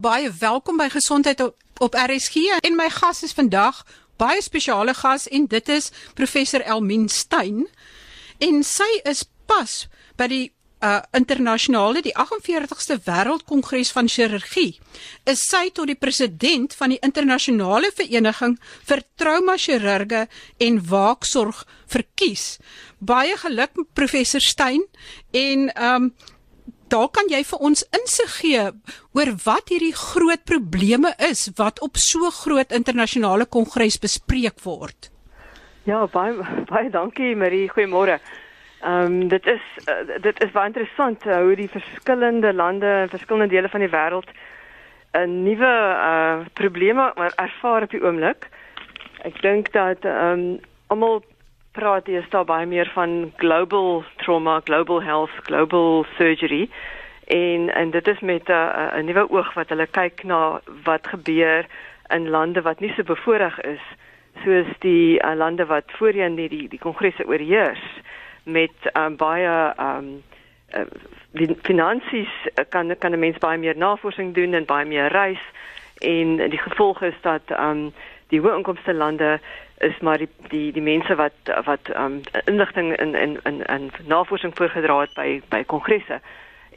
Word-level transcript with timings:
Baie 0.00 0.30
welkom 0.32 0.78
by 0.80 0.86
Gesondheid 0.88 1.40
op, 1.44 1.56
op 1.84 1.94
RSG 1.94 2.34
en 2.64 2.76
my 2.76 2.86
gas 2.88 3.18
is 3.22 3.34
vandag 3.36 3.82
baie 4.16 4.40
spesiale 4.40 4.94
gas 4.96 5.26
en 5.28 5.44
dit 5.44 5.68
is 5.68 5.90
professor 6.16 6.64
Elmien 6.64 7.04
Stein. 7.12 7.66
En 8.40 8.62
sy 8.64 8.88
is 9.04 9.26
pas 9.44 9.74
by 10.16 10.30
die 10.32 10.46
uh 10.80 11.02
internasionale 11.12 12.00
die 12.00 12.14
48ste 12.16 12.96
wêreldkongres 13.04 13.92
van 13.92 14.08
chirurgie. 14.08 14.78
Is 15.28 15.44
sy 15.44 15.66
tot 15.68 15.92
die 15.92 16.00
president 16.00 16.72
van 16.80 16.96
die 16.96 17.00
internasionale 17.04 17.92
vereniging 17.92 18.56
vir 18.88 19.04
trauma 19.20 19.60
chirurge 19.60 20.24
en 20.56 20.80
waaksorg 20.80 21.66
verkies. 21.92 22.56
Baie 23.04 23.36
geluk 23.44 23.84
professor 23.92 24.40
Stein 24.40 24.88
en 25.36 25.68
um 25.76 26.14
daar 26.90 27.08
kan 27.14 27.30
jy 27.30 27.40
vir 27.46 27.62
ons 27.68 27.84
insig 27.96 28.34
gee 28.40 28.66
oor 29.16 29.30
wat 29.44 29.70
hierdie 29.72 29.94
groot 29.94 30.42
probleme 30.48 31.12
is 31.30 31.46
wat 31.60 31.80
op 31.86 31.96
so 31.96 32.30
groot 32.42 32.72
internasionale 32.72 33.46
kongres 33.46 33.98
bespreek 34.02 34.60
word. 34.64 35.10
Ja, 35.88 36.04
baie 36.06 36.36
baie 36.68 36.90
dankie 36.90 37.34
Marie, 37.36 37.68
goeiemôre. 37.70 38.20
Ehm 38.80 39.04
um, 39.06 39.28
dit 39.28 39.46
is 39.46 39.64
uh, 39.86 40.20
dit 40.22 40.42
is 40.44 40.52
baie 40.52 40.70
interessant 40.72 41.26
uh, 41.26 41.42
hoe 41.44 41.56
die 41.56 41.68
verskillende 41.68 42.52
lande 42.52 42.86
en 42.86 43.12
verskillende 43.12 43.54
dele 43.54 43.68
van 43.68 43.84
die 43.84 43.92
wêreld 43.92 44.30
'n 45.12 45.42
nuwe 45.44 45.74
uh 46.10 46.46
probleme 46.54 47.12
ervaar 47.36 47.82
op 47.82 47.90
die 47.90 48.02
oomblik. 48.02 48.48
Ek 49.22 49.40
dink 49.42 49.72
dat 49.72 50.04
ehm 50.04 50.38
um, 50.38 50.60
almal 50.86 51.22
praat 51.76 52.08
jy 52.10 52.20
sta 52.26 52.42
baie 52.44 52.66
meer 52.66 52.88
van 52.94 53.30
global 53.38 54.02
trauma, 54.22 54.60
global 54.66 55.02
health, 55.02 55.34
global 55.46 56.04
surgery. 56.16 56.68
En 57.30 57.68
en 57.70 57.90
dit 57.90 58.08
is 58.08 58.20
met 58.20 58.48
'n 58.48 58.98
'n 58.98 59.04
nuwe 59.04 59.30
oog 59.30 59.54
wat 59.54 59.68
hulle 59.68 59.86
kyk 59.86 60.22
na 60.24 60.60
wat 60.84 61.06
gebeur 61.06 61.66
in 62.08 62.28
lande 62.28 62.62
wat 62.62 62.80
nie 62.80 62.92
so 62.96 63.02
bevoordeel 63.02 63.58
is 63.62 63.84
soos 64.44 64.66
die 64.78 65.22
uh, 65.22 65.34
lande 65.36 65.66
wat 65.66 65.84
voorheen 65.86 66.34
die 66.34 66.48
die, 66.48 66.68
die 66.68 66.78
kongresse 66.78 67.26
oorheers 67.26 67.82
met 68.44 68.74
um, 68.94 69.16
baie 69.16 69.74
um 69.78 70.22
die 71.32 71.56
finansies 71.62 72.32
kan 72.68 72.96
kan 72.98 73.12
'n 73.12 73.18
mens 73.18 73.38
baie 73.38 73.58
meer 73.58 73.76
navorsing 73.76 74.34
doen 74.34 74.54
en 74.54 74.64
baie 74.64 74.86
meer 74.86 75.08
reis. 75.08 75.42
En 75.98 76.36
die 76.36 76.58
gevolg 76.58 77.02
is 77.02 77.18
dat 77.20 77.42
um 77.58 77.92
die 78.28 78.40
hoë 78.40 78.56
inkomste 78.56 78.94
lande 78.94 79.40
is 79.80 79.98
maar 80.00 80.18
die 80.18 80.28
die 80.48 80.72
die 80.72 80.82
mense 80.82 81.14
wat 81.14 81.52
wat 81.64 81.88
um 81.96 82.20
inligting 82.44 82.96
in 82.96 83.14
in 83.14 83.38
in 83.42 83.62
in 83.64 83.90
navorsing 84.06 84.52
voorgedra 84.54 85.00
het 85.00 85.14
by 85.14 85.40
by 85.48 85.64
kongresse. 85.64 86.20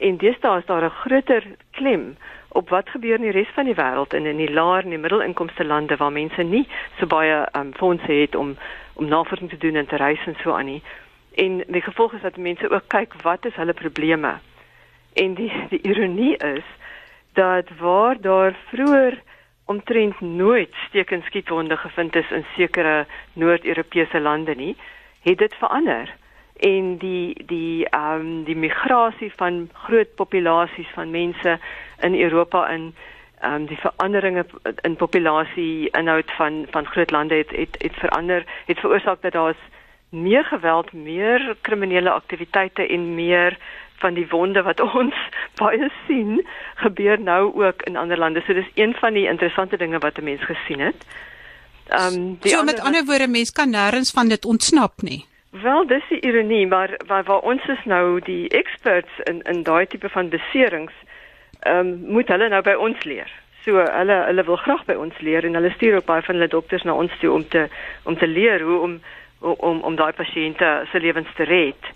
En 0.00 0.16
deesdae 0.16 0.58
is 0.58 0.66
daar 0.66 0.84
'n 0.84 0.90
groter 0.90 1.44
klem 1.70 2.16
op 2.48 2.68
wat 2.68 2.88
gebeur 2.88 3.14
in 3.14 3.26
die 3.26 3.30
res 3.30 3.52
van 3.54 3.64
die 3.64 3.74
wêreld 3.74 4.14
en 4.14 4.26
in 4.26 4.36
die 4.36 4.52
laer 4.52 4.82
en 4.82 4.88
die 4.88 4.98
middelinkomste 4.98 5.64
lande 5.64 5.96
waar 5.96 6.12
mense 6.12 6.42
nie 6.42 6.68
so 6.98 7.06
baie 7.06 7.46
um 7.52 7.72
fondse 7.74 8.12
het 8.12 8.34
om 8.34 8.56
om 8.94 9.08
navorsing 9.08 9.50
te 9.50 9.58
doen 9.58 9.74
en 9.74 9.86
te 9.86 9.96
reis 9.96 10.26
en 10.26 10.36
so 10.42 10.52
aan 10.52 10.64
nie. 10.64 10.82
En 11.34 11.64
die 11.66 11.82
gevolg 11.82 12.12
is 12.12 12.22
dat 12.22 12.36
mense 12.36 12.70
ook 12.70 12.88
kyk 12.88 13.14
wat 13.22 13.44
is 13.44 13.54
hulle 13.54 13.72
probleme. 13.72 14.38
En 15.12 15.34
die 15.34 15.52
die 15.68 15.80
ironie 15.82 16.36
is 16.36 16.64
dat 17.32 17.68
waar 17.78 18.20
daar 18.20 18.56
vroeër 18.70 19.22
omtrent 19.64 20.20
nooit 20.20 20.74
steek 20.88 21.10
en 21.10 21.22
skietwonde 21.22 21.76
gevind 21.76 22.16
is 22.16 22.30
in 22.30 22.44
sekere 22.56 23.06
Noord-Europese 23.32 24.20
lande 24.20 24.54
nie, 24.54 24.76
het 25.22 25.38
dit 25.38 25.54
verander. 25.54 26.14
En 26.56 26.96
die 26.96 27.44
die 27.46 27.88
ehm 27.88 28.20
um, 28.20 28.44
die 28.44 28.56
migrasie 28.56 29.32
van 29.36 29.68
groot 29.72 30.14
populasies 30.14 30.90
van 30.94 31.10
mense 31.10 31.58
in 32.00 32.20
Europa 32.20 32.68
in 32.68 32.94
ehm 33.40 33.54
um, 33.54 33.66
die 33.66 33.78
veranderinge 33.78 34.46
in 34.80 34.96
populasie 34.96 35.90
inhoud 35.90 36.30
van 36.36 36.66
van 36.70 36.86
groot 36.86 37.10
lande 37.10 37.34
het 37.34 37.50
het 37.50 37.82
het 37.82 37.94
verander, 37.94 38.44
het 38.66 38.78
veroorsaak 38.78 39.22
dat 39.22 39.32
daar 39.32 39.56
meer 40.10 40.44
geweld, 40.44 40.92
meer 40.92 41.56
kriminele 41.60 42.10
aktiwiteite 42.10 42.86
en 42.86 43.14
meer 43.14 43.58
van 44.02 44.14
die 44.14 44.26
wonde 44.28 44.62
wat 44.62 44.80
ons 45.00 45.14
baie 45.60 45.90
sien 46.06 46.46
gebeur 46.74 47.20
nou 47.20 47.52
ook 47.64 47.82
in 47.82 47.96
ander 47.96 48.18
lande. 48.18 48.42
So 48.46 48.54
dis 48.54 48.70
een 48.74 48.94
van 48.94 49.12
die 49.12 49.28
interessante 49.28 49.76
dinge 49.76 49.98
wat 49.98 50.18
'n 50.18 50.24
mens 50.24 50.44
gesien 50.44 50.80
het. 50.80 51.06
Ehm 51.88 52.14
um, 52.14 52.36
die 52.40 52.50
So 52.50 52.58
ander, 52.58 52.74
met 52.74 52.84
ander 52.84 53.04
woorde 53.04 53.28
mens 53.28 53.52
kan 53.52 53.70
nêrens 53.70 54.10
van 54.10 54.28
dit 54.28 54.44
ontsnap 54.44 55.02
nie. 55.02 55.24
Wel, 55.50 55.86
dis 55.86 56.02
die 56.08 56.20
ironie, 56.20 56.66
maar 56.66 57.00
waar 57.06 57.24
waar 57.24 57.40
ons 57.40 57.66
is 57.66 57.84
nou 57.84 58.20
die 58.20 58.48
experts 58.48 59.12
in 59.24 59.42
in 59.42 59.62
daai 59.62 59.86
tipe 59.86 60.08
van 60.08 60.28
beserings, 60.28 60.92
ehm 61.60 61.78
um, 61.78 62.00
moet 62.06 62.28
hulle 62.28 62.48
nou 62.48 62.62
by 62.62 62.74
ons 62.74 63.04
leer. 63.04 63.30
So 63.64 63.80
hulle 63.80 64.16
hulle 64.28 64.44
wil 64.44 64.56
graag 64.56 64.84
by 64.84 64.94
ons 64.94 65.20
leer 65.20 65.44
en 65.44 65.54
hulle 65.54 65.70
stuur 65.70 65.94
ook 65.96 66.08
baie 66.08 66.22
van 66.22 66.34
hulle 66.34 66.48
dokters 66.48 66.82
na 66.82 66.94
ons 66.94 67.12
toe 67.20 67.32
om 67.32 67.48
te 67.48 67.68
om 68.04 68.18
te 68.18 68.26
leer 68.26 68.60
hoe 68.60 68.80
om 68.80 69.00
om 69.40 69.80
om 69.80 69.96
daai 69.96 70.12
pasiënte 70.12 70.72
se 70.90 71.00
lewens 71.00 71.32
te 71.36 71.44
red. 71.44 71.92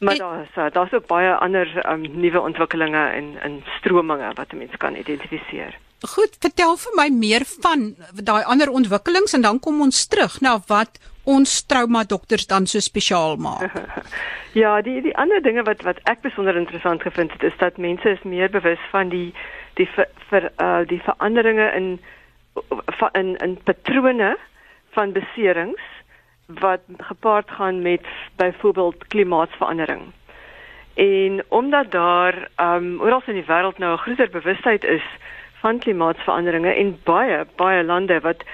Maar 0.00 0.16
daar's 0.16 0.72
daar's 0.72 0.92
ook 0.92 1.06
baie 1.06 1.34
ander 1.34 1.90
um, 1.90 2.04
nuwe 2.20 2.40
ontwikkelinge 2.40 3.06
en 3.08 3.34
in 3.42 3.62
strominge 3.78 4.30
wat 4.34 4.52
'n 4.52 4.58
mens 4.58 4.76
kan 4.76 4.96
identifiseer. 4.96 5.78
Goed, 6.00 6.36
vertel 6.40 6.76
vir 6.76 6.92
my 6.94 7.08
meer 7.08 7.42
van 7.44 7.94
daai 8.12 8.44
ander 8.44 8.70
ontwikkelings 8.70 9.32
en 9.32 9.40
dan 9.40 9.60
kom 9.60 9.80
ons 9.80 10.06
terug 10.06 10.40
na 10.40 10.58
wat 10.66 10.98
ons 11.24 11.62
trauma 11.66 12.04
dokters 12.04 12.46
dan 12.46 12.66
so 12.66 12.80
spesiaal 12.80 13.36
maak. 13.36 13.72
ja, 14.62 14.82
die 14.82 15.00
die 15.02 15.16
ander 15.16 15.42
dinge 15.42 15.62
wat 15.62 15.82
wat 15.82 15.98
ek 16.04 16.20
besonder 16.20 16.56
interessant 16.56 17.02
gevind 17.02 17.32
het 17.32 17.42
is 17.42 17.56
dat 17.58 17.76
mense 17.76 18.08
is 18.08 18.22
meer 18.22 18.50
bewus 18.50 18.82
van 18.90 19.08
die 19.08 19.34
die 19.74 19.88
vir, 19.96 20.06
vir 20.28 20.50
uh 20.56 20.84
die 20.86 21.00
veranderinge 21.00 21.72
in 21.72 21.88
in 23.12 23.36
in 23.36 23.58
patrone 23.64 24.36
van 24.90 25.12
beserings 25.12 25.95
wat 26.46 26.80
gepaard 26.98 27.50
gaan 27.50 27.82
met 27.82 28.06
byvoorbeeld 28.36 29.06
klimaatsverandering. 29.06 30.02
En 30.94 31.44
omdat 31.48 31.90
daar 31.90 32.48
ehm 32.54 32.84
um, 32.84 33.00
oral 33.00 33.22
in 33.26 33.34
die 33.34 33.44
wêreld 33.44 33.78
nou 33.78 33.92
'n 33.92 33.98
groter 33.98 34.30
bewustheid 34.30 34.84
is 34.84 35.04
van 35.60 35.78
klimaatsveranderinge 35.78 36.74
en 36.74 36.98
baie 37.04 37.46
baie 37.56 37.84
lande 37.84 38.20
wat 38.20 38.44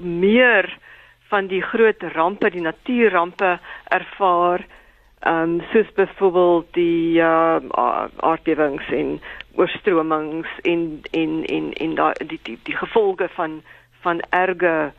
meer 0.00 0.78
van 1.28 1.46
die 1.46 1.62
groot 1.62 2.02
rampe, 2.02 2.50
die 2.50 2.60
natuurrampe 2.60 3.58
ervaar, 3.84 4.66
ehm 5.20 5.42
um, 5.42 5.60
soos 5.72 5.92
byvoorbeeld 5.92 6.66
die 6.70 7.18
uh 7.18 7.56
aardbewings 8.16 8.88
en 8.90 9.20
oorstromings 9.54 10.48
en 10.62 11.00
en 11.10 11.44
en 11.44 11.72
en 11.72 11.94
daai 11.94 12.14
die, 12.26 12.40
die 12.42 12.58
die 12.62 12.76
gevolge 12.76 13.28
van 13.34 13.62
van 14.00 14.20
erge 14.30 14.92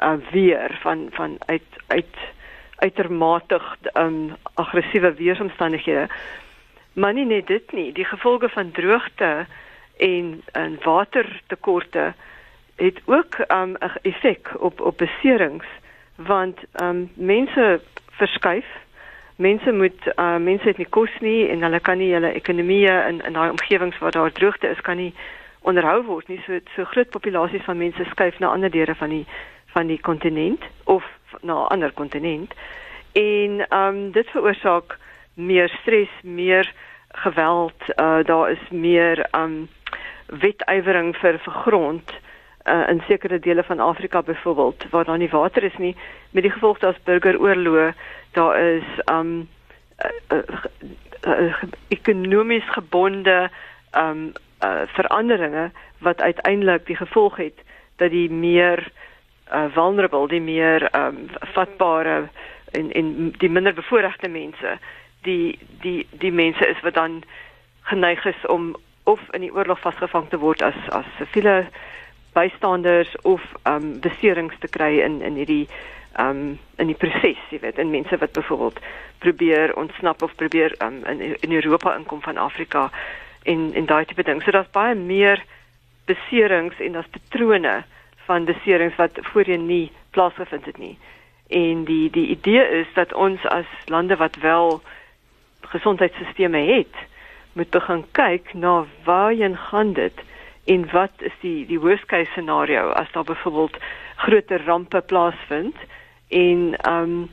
uh, 0.00 0.12
weer 0.30 0.78
van 0.80 1.08
van 1.10 1.36
uit 1.46 1.62
uit 1.86 2.16
uitermate 2.76 3.60
um, 3.94 4.36
aggressiewe 4.54 5.14
weeromstandighede. 5.14 6.06
Maar 6.92 7.12
nie 7.12 7.26
net 7.26 7.46
dit 7.46 7.72
nie, 7.72 7.92
die 7.92 8.04
gevolge 8.04 8.48
van 8.48 8.70
droogte 8.70 9.46
en 9.96 10.42
en 10.52 10.78
watertekorte 10.82 12.14
het 12.76 13.00
ook 13.04 13.36
'n 13.38 13.52
um, 13.54 13.76
effek 14.02 14.50
op 14.58 14.80
op 14.80 14.98
beserings 14.98 15.66
want 16.14 16.58
um, 16.82 17.10
mense 17.14 17.80
verskuif 18.10 18.66
mense 19.36 19.72
moet 19.72 20.06
uh, 20.16 20.36
mense 20.36 20.66
het 20.66 20.76
nie 20.76 20.88
kos 20.88 21.10
nie 21.20 21.48
en 21.48 21.62
hulle 21.62 21.80
kan 21.80 21.98
nie 21.98 22.12
hulle 22.12 22.32
ekonomieë 22.32 22.94
in 23.08 23.20
in 23.24 23.32
daai 23.32 23.50
omgewings 23.50 23.98
waar 23.98 24.10
daar 24.10 24.32
droogte 24.32 24.68
is 24.68 24.80
kan 24.80 24.96
nie 24.96 25.14
onderhou 25.60 26.02
word 26.04 26.28
nie 26.28 26.40
so 26.46 26.58
so 26.74 26.84
groot 26.84 27.10
populasies 27.10 27.64
van 27.64 27.76
mense 27.76 28.04
skuif 28.04 28.38
na 28.38 28.50
ander 28.50 28.70
dele 28.70 28.94
van 28.94 29.08
die 29.08 29.26
van 29.74 29.86
die 29.86 30.00
kontinent 30.00 30.62
of 30.84 31.04
na 31.40 31.52
'n 31.52 31.70
ander 31.74 31.92
kontinent. 31.92 32.54
En 33.12 33.66
ehm 33.68 33.96
um, 33.96 34.10
dit 34.12 34.26
veroorsaak 34.30 34.98
meer 35.34 35.68
stres, 35.68 36.10
meer 36.22 36.72
geweld, 37.08 37.82
uh, 37.96 38.24
daar 38.24 38.50
is 38.50 38.64
meer 38.70 39.26
ehm 39.30 39.42
um, 39.42 39.68
wetywering 40.26 41.16
vir 41.16 41.38
vir 41.38 41.52
grond 41.52 42.12
uh, 42.68 42.88
in 42.88 43.00
sekere 43.06 43.38
dele 43.38 43.64
van 43.64 43.80
Afrika 43.80 44.22
byvoorbeeld 44.22 44.84
waar 44.90 45.04
daar 45.04 45.18
nie 45.18 45.30
water 45.30 45.62
is 45.62 45.76
nie 45.76 45.96
met 46.30 46.42
die 46.42 46.52
gevolg 46.52 46.78
dat 46.78 47.04
burgeroorloë 47.04 47.92
daar 48.32 48.60
is 48.60 48.88
ehm 49.04 49.18
um, 49.18 49.48
uh, 50.32 50.38
uh, 50.38 51.40
uh, 51.40 51.62
ekonomies 51.88 52.68
gebonde 52.70 53.50
ehm 53.90 54.10
um, 54.10 54.32
uh, 54.64 54.82
veranderinge 54.86 55.70
wat 55.98 56.20
uiteindelik 56.20 56.86
die 56.86 56.96
gevolg 56.96 57.36
het 57.36 57.64
dat 57.96 58.10
die 58.10 58.30
meer 58.30 58.92
uh, 59.52 59.66
vulnerable, 59.74 60.28
die 60.28 60.40
meer 60.40 60.88
um, 60.96 61.26
vatbare 61.54 62.28
en 62.76 62.92
en 62.92 63.32
die 63.38 63.50
minder 63.50 63.74
bevoorregte 63.74 64.28
mense, 64.28 64.78
die 65.22 65.58
die 65.82 66.06
die 66.10 66.32
mense 66.32 66.66
is 66.66 66.80
wat 66.82 66.94
dan 66.94 67.22
geneig 67.82 68.24
is 68.24 68.46
om 68.46 68.76
of 69.04 69.20
in 69.32 69.40
die 69.40 69.52
oorlog 69.54 69.80
vasgevang 69.80 70.28
te 70.28 70.38
word 70.38 70.62
as 70.62 70.76
as 70.92 71.06
siviele 71.18 71.66
bystanders 72.36 73.16
of 73.22 73.42
um 73.66 74.00
beserings 74.00 74.58
te 74.60 74.68
kry 74.68 74.98
in 75.04 75.20
in 75.22 75.38
hierdie 75.40 75.68
um 76.18 76.58
in 76.76 76.90
die 76.90 76.98
proses, 76.98 77.40
jy 77.50 77.60
weet, 77.62 77.78
en 77.78 77.90
mense 77.90 78.16
wat 78.20 78.32
byvoorbeeld 78.36 78.80
probeer 79.24 79.74
ontsnap 79.76 80.22
of 80.22 80.34
probeer 80.36 80.74
um 80.84 81.04
in 81.06 81.22
in 81.40 81.52
Europa 81.52 81.96
inkom 81.96 82.22
van 82.22 82.36
Afrika 82.36 82.90
en 83.42 83.70
en 83.74 83.86
daai 83.86 84.04
tipe 84.04 84.22
ding. 84.22 84.42
So 84.42 84.50
daar's 84.50 84.76
baie 84.76 84.94
meer 84.94 85.44
beserings 86.06 86.80
en 86.80 86.92
daar's 86.92 87.14
patrone 87.16 87.84
van 88.28 88.44
beserings 88.44 88.96
wat 88.96 89.18
voorheen 89.32 89.66
nie 89.66 89.90
plaasgevind 90.10 90.64
het 90.64 90.78
nie. 90.78 90.98
En 91.48 91.84
die 91.88 92.10
die 92.12 92.28
idee 92.36 92.64
is 92.80 92.90
dat 92.94 93.14
ons 93.14 93.44
as 93.48 93.70
lande 93.86 94.16
wat 94.16 94.36
wel 94.44 94.80
gesondheidstelsels 95.60 96.68
het, 96.76 96.94
moet 97.52 97.70
begin 97.70 98.04
kyk 98.12 98.52
na 98.54 98.84
waarheen 99.04 99.56
gaan 99.56 99.92
dit 99.92 100.20
en 100.68 100.84
wat 100.92 101.24
is 101.30 101.32
die 101.40 101.66
die 101.66 101.80
worst 101.80 102.06
case 102.06 102.30
scenario 102.30 102.90
as 103.00 103.10
daar 103.12 103.24
byvoorbeeld 103.24 103.76
groter 104.16 104.64
rampe 104.64 105.00
plaasvind 105.00 105.76
en 106.28 106.76
ehm 106.76 107.02
um, 107.02 107.28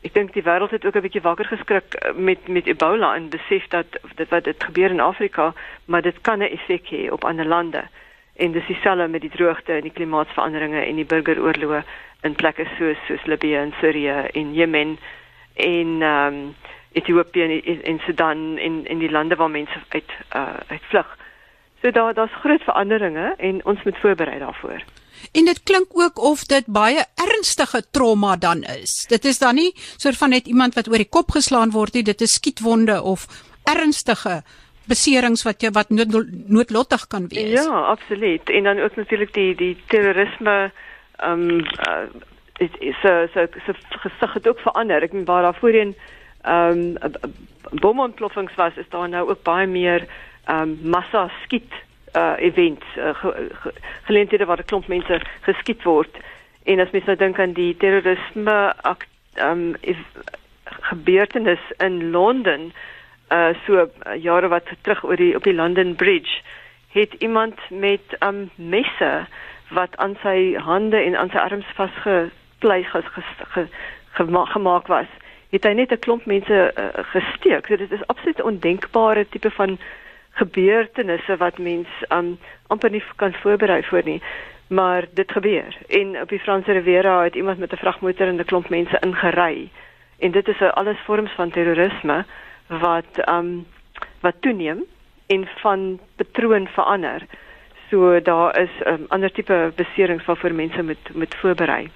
ek 0.00 0.14
dink 0.16 0.32
die 0.32 0.42
wêreld 0.42 0.72
het 0.72 0.84
ook 0.86 0.96
'n 0.96 1.04
bietjie 1.06 1.26
wakker 1.28 1.44
geskrik 1.44 1.96
met 2.16 2.48
met 2.48 2.66
Ebola 2.66 3.14
en 3.14 3.28
besef 3.28 3.66
dat 3.68 3.86
dit 4.14 4.28
wat 4.28 4.44
dit 4.44 4.64
gebeur 4.64 4.90
in 4.90 5.00
Afrika, 5.00 5.52
maar 5.84 6.02
dit 6.02 6.20
kan 6.20 6.38
'n 6.38 6.52
effek 6.56 6.88
hê 6.90 7.10
op 7.12 7.24
ander 7.24 7.46
lande. 7.46 7.82
En 8.36 8.52
dis 8.52 8.66
dieselfde 8.66 9.08
met 9.08 9.20
die 9.20 9.30
droogte 9.30 9.72
en 9.72 9.82
die 9.82 9.92
klimaatsveranderinge 9.92 10.84
en 10.84 10.96
die 10.96 11.04
burgeroorloë 11.04 11.82
in 12.22 12.34
plekke 12.34 12.66
soos 12.78 13.00
soos 13.06 13.24
Libië 13.26 13.56
en 13.56 13.74
Sirië 13.80 14.18
en 14.32 14.54
Jemen 14.54 14.98
en 15.54 16.02
ehm 16.02 16.34
um, 16.34 16.54
Ethiopië 16.92 17.42
en, 17.42 17.82
en 17.82 17.98
Sudan 18.06 18.56
en 18.58 18.86
en 18.86 18.98
die 18.98 19.10
lande 19.10 19.36
waar 19.36 19.50
mense 19.50 19.82
uit 19.88 20.10
uh 20.36 20.56
uitvlug. 20.66 21.16
So 21.82 21.90
daar 21.90 22.14
daar's 22.14 22.40
groot 22.42 22.62
veranderinge 22.62 23.34
en 23.36 23.64
ons 23.64 23.82
moet 23.82 23.98
voorberei 23.98 24.38
daarvoor. 24.38 24.82
En 25.32 25.44
dit 25.44 25.62
klink 25.62 25.86
ook 25.92 26.18
of 26.18 26.44
dit 26.44 26.66
baie 26.66 27.04
ernstige 27.14 27.82
trauma 27.90 28.36
dan 28.36 28.62
is. 28.62 29.06
Dit 29.08 29.24
is 29.24 29.38
dan 29.38 29.54
nie 29.54 29.72
soort 29.96 30.16
van 30.16 30.28
net 30.28 30.46
iemand 30.46 30.74
wat 30.74 30.88
oor 30.88 30.96
die 30.96 31.08
kop 31.08 31.30
geslaan 31.30 31.70
word 31.70 31.92
nie, 31.92 32.02
dit 32.02 32.20
is 32.20 32.34
skietwonde 32.40 33.02
of 33.02 33.26
ernstige 33.64 34.42
beserings 34.90 35.44
wat 35.46 35.62
jy 35.62 35.70
wat 35.76 35.92
nood, 35.94 36.16
noodlottig 36.50 37.06
kan 37.12 37.28
wees. 37.32 37.54
Ja, 37.58 37.84
absoluut. 37.94 38.50
En 38.50 38.68
dan 38.68 38.80
ook 38.80 38.96
natuurlik 38.96 39.34
die 39.34 39.54
die 39.54 39.76
terrorisme 39.86 40.70
ehm 41.20 41.50
um, 41.50 41.60
uh, 41.88 42.06
dit 42.60 42.74
is 42.78 42.96
so 43.02 43.26
so 43.34 43.46
so 43.66 43.72
gesig 44.04 44.32
het 44.32 44.48
ook 44.48 44.60
verander. 44.60 45.02
Ek 45.02 45.12
meen 45.12 45.28
waar 45.28 45.42
daar 45.42 45.60
voorheen 45.60 45.94
ehm 46.42 46.96
um, 47.02 47.78
bomontploffings 47.80 48.54
was, 48.54 48.76
is 48.76 48.88
daar 48.88 49.08
nou 49.08 49.28
ook 49.28 49.42
baie 49.42 49.66
meer 49.66 50.06
ehm 50.44 50.62
um, 50.62 50.78
massa 50.82 51.30
skiet 51.44 51.72
uh 52.16 52.34
events 52.38 52.86
uh, 52.96 53.14
ge, 53.14 53.48
ge, 53.62 53.72
geleenthede 54.02 54.44
waar 54.44 54.58
'n 54.58 54.70
klomp 54.72 54.86
mense 54.86 55.20
geskiet 55.40 55.82
word. 55.82 56.16
En 56.64 56.80
as 56.80 56.90
mens 56.90 57.04
nou 57.04 57.16
dink 57.16 57.38
aan 57.38 57.52
die 57.52 57.76
terrorisme 57.76 58.74
ehm 58.82 59.74
um, 59.74 59.76
gebeurtenis 60.64 61.60
in 61.78 62.10
Londen 62.10 62.72
uh 63.30 63.54
so 63.66 63.72
uh, 63.74 64.22
jare 64.22 64.48
wat 64.48 64.66
terug 64.82 65.04
oor 65.04 65.16
die 65.16 65.34
op 65.36 65.42
die 65.44 65.54
London 65.54 65.94
Bridge 65.94 66.40
het 66.92 67.12
iemand 67.18 67.58
met 67.70 68.00
ehm 68.18 68.34
um, 68.34 68.50
messe 68.54 69.26
wat 69.68 69.96
aan 69.96 70.16
sy 70.22 70.54
hande 70.58 70.96
en 70.96 71.16
aan 71.16 71.30
sy 71.30 71.36
arms 71.38 71.66
vasgeplei 71.74 72.82
ges, 72.84 73.06
ges, 73.14 73.30
ges, 73.54 73.68
gema 74.18 74.44
gemaak 74.44 74.86
was, 74.86 75.06
het 75.50 75.64
hy 75.64 75.72
net 75.78 75.92
'n 75.92 75.98
klomp 75.98 76.26
mense 76.26 76.58
uh, 76.74 76.88
gesteek. 77.14 77.66
So 77.66 77.76
dit 77.76 77.92
is 77.92 78.06
absoluut 78.06 78.38
'n 78.38 78.50
ondenkbare 78.50 79.28
tipe 79.28 79.50
van 79.50 79.78
gebeurtenisse 80.30 81.36
wat 81.36 81.58
mens 81.58 81.88
um, 82.08 82.38
amper 82.66 82.90
nie 82.90 83.02
kan 83.16 83.32
voorberei 83.34 83.82
voor 83.82 84.02
nie. 84.04 84.22
Maar 84.68 85.04
dit 85.14 85.32
gebeur. 85.32 85.76
En 85.88 86.20
op 86.20 86.28
die 86.28 86.38
Franse 86.38 86.72
Riviera 86.72 87.22
het 87.22 87.34
iemand 87.34 87.58
met 87.58 87.72
'n 87.72 87.76
vragmotor 87.76 88.26
en 88.26 88.36
'n 88.40 88.44
klomp 88.44 88.68
mense 88.68 88.98
ingery. 89.00 89.70
En 90.18 90.30
dit 90.30 90.48
is 90.48 90.60
alles 90.62 90.98
vorms 91.04 91.30
van 91.30 91.50
terrorisme 91.50 92.24
wat 92.78 93.28
um 93.28 93.66
wat 94.20 94.34
toeneem 94.40 94.84
en 95.26 95.48
van 95.62 96.00
patroon 96.16 96.66
verander. 96.66 97.26
So 97.90 98.20
daar 98.20 98.60
is 98.60 98.70
'n 98.84 98.88
um, 98.88 99.04
ander 99.08 99.32
tipe 99.32 99.72
beserings 99.76 100.24
waarvoor 100.24 100.52
mense 100.52 100.82
moet 100.82 101.14
moet 101.14 101.34
voorberei. 101.34 101.90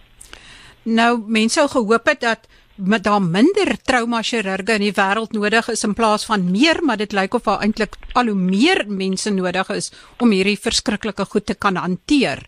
Nou 0.82 1.22
mense 1.26 1.58
sou 1.58 1.68
gehoop 1.68 2.06
het 2.06 2.20
dat 2.20 2.48
met 2.76 3.04
daar 3.04 3.22
minder 3.22 3.76
trauma 3.82 4.22
chirurge 4.22 4.72
in 4.72 4.80
die 4.80 4.94
wêreld 4.96 5.32
nodig 5.32 5.68
is 5.68 5.84
in 5.84 5.94
plaas 5.94 6.26
van 6.26 6.50
meer, 6.50 6.82
maar 6.82 6.96
dit 6.96 7.12
lyk 7.12 7.34
of 7.34 7.42
daar 7.42 7.60
eintlik 7.62 7.94
al 8.12 8.26
hoe 8.26 8.34
meer 8.34 8.84
mense 8.88 9.30
nodig 9.30 9.68
is 9.68 9.92
om 10.18 10.30
hierdie 10.30 10.58
verskriklike 10.58 11.24
goed 11.24 11.46
te 11.46 11.54
kan 11.54 11.76
hanteer. 11.76 12.42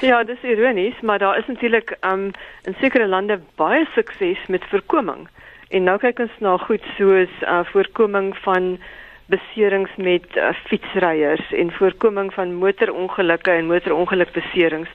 Ja, 0.00 0.24
dis 0.24 0.42
ironies, 0.42 1.00
maar 1.00 1.18
daar 1.18 1.38
is 1.38 1.46
natuurlik 1.46 1.96
um 2.00 2.30
in 2.62 2.76
sekere 2.80 3.06
lande 3.06 3.40
baie 3.56 3.86
sukses 3.94 4.46
met 4.48 4.64
voorkoming. 4.70 5.28
En 5.74 5.82
nou 5.88 5.96
kyk 5.98 6.20
ons 6.22 6.34
na 6.38 6.52
goed 6.62 6.84
soos 6.94 7.32
uh 7.42 7.64
voorkoming 7.72 8.28
van 8.44 8.76
beserings 9.32 9.90
met 9.96 10.36
uh, 10.36 10.52
fietsryers 10.68 11.52
en 11.52 11.72
voorkoming 11.72 12.34
van 12.34 12.54
motorongelukke 12.60 13.50
en 13.50 13.66
motorongelukbeserings 13.66 14.88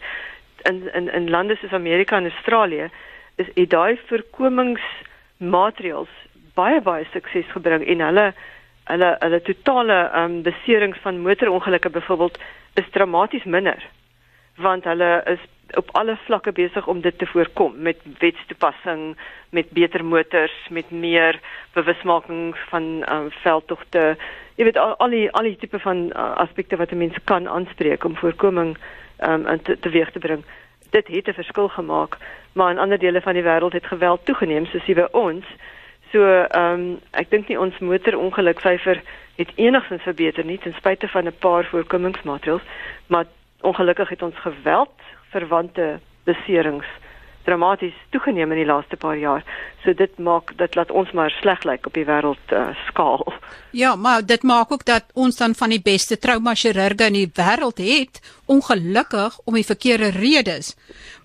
in 0.70 0.94
in 0.94 1.12
in 1.14 1.30
lande 1.30 1.56
soos 1.60 1.76
Amerika 1.76 2.18
en 2.18 2.32
Australië 2.32 2.90
is 3.36 3.50
het 3.54 3.70
daai 3.70 4.00
voorkomingsmaatreëls 4.08 6.14
baie 6.56 6.82
baie 6.82 7.06
sukses 7.12 7.52
gebring 7.56 7.84
en 7.88 8.00
hulle 8.08 8.28
hulle 8.94 9.16
hulle 9.20 9.42
totale 9.52 10.00
um, 10.22 10.42
beserings 10.48 11.00
van 11.04 11.24
motorongelukke 11.28 11.90
byvoorbeeld 11.90 12.40
is 12.74 12.90
dramaties 12.96 13.44
minder 13.44 13.90
want 14.56 14.84
hulle 14.84 15.24
is 15.26 15.40
op 15.76 15.90
alle 15.92 16.18
vlakke 16.26 16.52
besig 16.52 16.88
om 16.88 17.02
dit 17.02 17.18
te 17.18 17.26
voorkom 17.26 17.74
met 17.78 17.98
wetstoepassing 18.20 19.18
met 19.50 19.70
beter 19.70 20.06
motors 20.06 20.68
met 20.70 20.92
meer 20.92 21.40
bewusmaking 21.74 22.58
van 22.70 22.84
um, 23.12 23.32
veldtogte. 23.32 24.18
Jy 24.56 24.64
weet 24.64 24.78
al, 24.78 24.96
al 24.98 25.10
die 25.10 25.32
al 25.32 25.44
die 25.44 25.58
tipe 25.58 25.80
van 25.80 26.10
uh, 26.10 26.32
aspekte 26.36 26.76
wat 26.76 26.92
'n 26.92 26.98
mens 26.98 27.18
kan 27.24 27.48
aanspreek 27.48 28.04
om 28.04 28.16
voorkoming 28.16 28.78
um, 29.20 29.62
te, 29.64 29.80
te 29.80 29.90
weeg 29.90 30.12
te 30.12 30.20
bring 30.20 30.44
dit 30.90 31.08
het 31.08 31.28
'n 31.28 31.34
verskil 31.34 31.68
gemaak, 31.68 32.18
maar 32.54 32.72
in 32.72 32.80
ander 32.80 33.00
dele 33.00 33.22
van 33.22 33.34
die 33.34 33.44
wêreld 33.44 33.74
het 33.74 33.86
geweld 33.86 34.26
toegeneem 34.26 34.66
soos 34.66 34.86
hier 34.86 34.96
by 34.96 35.08
ons. 35.12 35.46
So, 36.12 36.24
ehm 36.24 36.74
um, 36.74 37.00
ek 37.12 37.30
dink 37.30 37.48
nie 37.48 37.60
ons 37.60 37.78
motorongeluksyfer 37.78 39.02
het 39.36 39.52
enigsins 39.56 40.02
verbeter 40.02 40.46
nie 40.46 40.58
ten 40.58 40.74
spyte 40.74 41.08
van 41.08 41.26
'n 41.26 41.36
paar 41.40 41.66
voorkomingsmaatreëls, 41.66 42.62
maar 43.08 43.26
ongelukkig 43.62 44.10
het 44.10 44.22
ons 44.22 44.36
geweld 44.36 44.94
verwante 45.32 46.00
beserings 46.24 46.88
dramaties 47.50 47.96
toegeneem 48.14 48.52
in 48.54 48.62
die 48.62 48.68
laaste 48.68 48.98
paar 49.00 49.18
jaar. 49.18 49.44
So 49.84 49.96
dit 49.98 50.18
maak 50.22 50.54
dit 50.60 50.76
laat 50.78 50.92
ons 50.92 51.12
maar 51.18 51.34
sleg 51.40 51.64
lyk 51.68 51.88
op 51.90 51.98
die 51.98 52.06
wêreld 52.08 52.54
uh, 52.54 52.70
skaal. 52.90 53.26
Ja, 53.72 53.96
maar 53.96 54.26
dit 54.26 54.44
maak 54.44 54.72
ook 54.76 54.86
dat 54.86 55.10
ons 55.14 55.40
dan 55.40 55.56
van 55.58 55.74
die 55.74 55.82
beste 55.82 56.20
trauma 56.20 56.56
chirurge 56.56 57.10
in 57.10 57.18
die 57.18 57.32
wêreld 57.40 57.82
het, 57.82 58.22
ongelukkig 58.46 59.40
om 59.46 59.58
die 59.58 59.66
verkeerde 59.66 60.12
redes. 60.18 60.76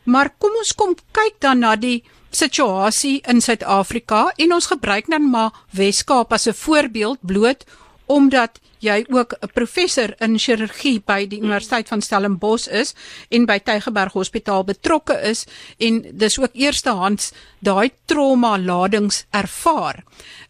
Maar 0.04 0.32
kom 0.38 0.56
ons 0.60 0.74
kom 0.76 0.94
kyk 1.16 1.40
dan 1.44 1.64
na 1.64 1.74
die 1.76 2.02
situasie 2.34 3.20
in 3.30 3.40
Suid-Afrika 3.40 4.26
en 4.42 4.54
ons 4.56 4.66
gebruik 4.72 5.10
dan 5.10 5.30
maar 5.30 5.54
Wes-Kaap 5.76 6.32
as 6.32 6.48
'n 6.48 6.60
voorbeeld 6.64 7.18
bloot 7.22 7.64
omdat 8.06 8.60
jy 8.84 9.04
ook 9.08 9.34
'n 9.40 9.52
professor 9.54 10.14
in 10.20 10.38
chirurgie 10.38 11.00
by 11.00 11.26
die 11.26 11.40
Universiteit 11.40 11.88
van 11.88 12.02
Stellenbosch 12.02 12.68
is 12.68 12.94
en 13.30 13.46
by 13.46 13.58
Tygerberg 13.58 14.12
Hospitaal 14.12 14.64
betrokke 14.64 15.16
is 15.22 15.46
en 15.78 16.04
dis 16.12 16.38
ook 16.38 16.52
eerstehands 16.52 17.32
daai 17.60 17.90
trauma 18.06 18.58
ladings 18.58 19.24
ervaar. 19.30 20.04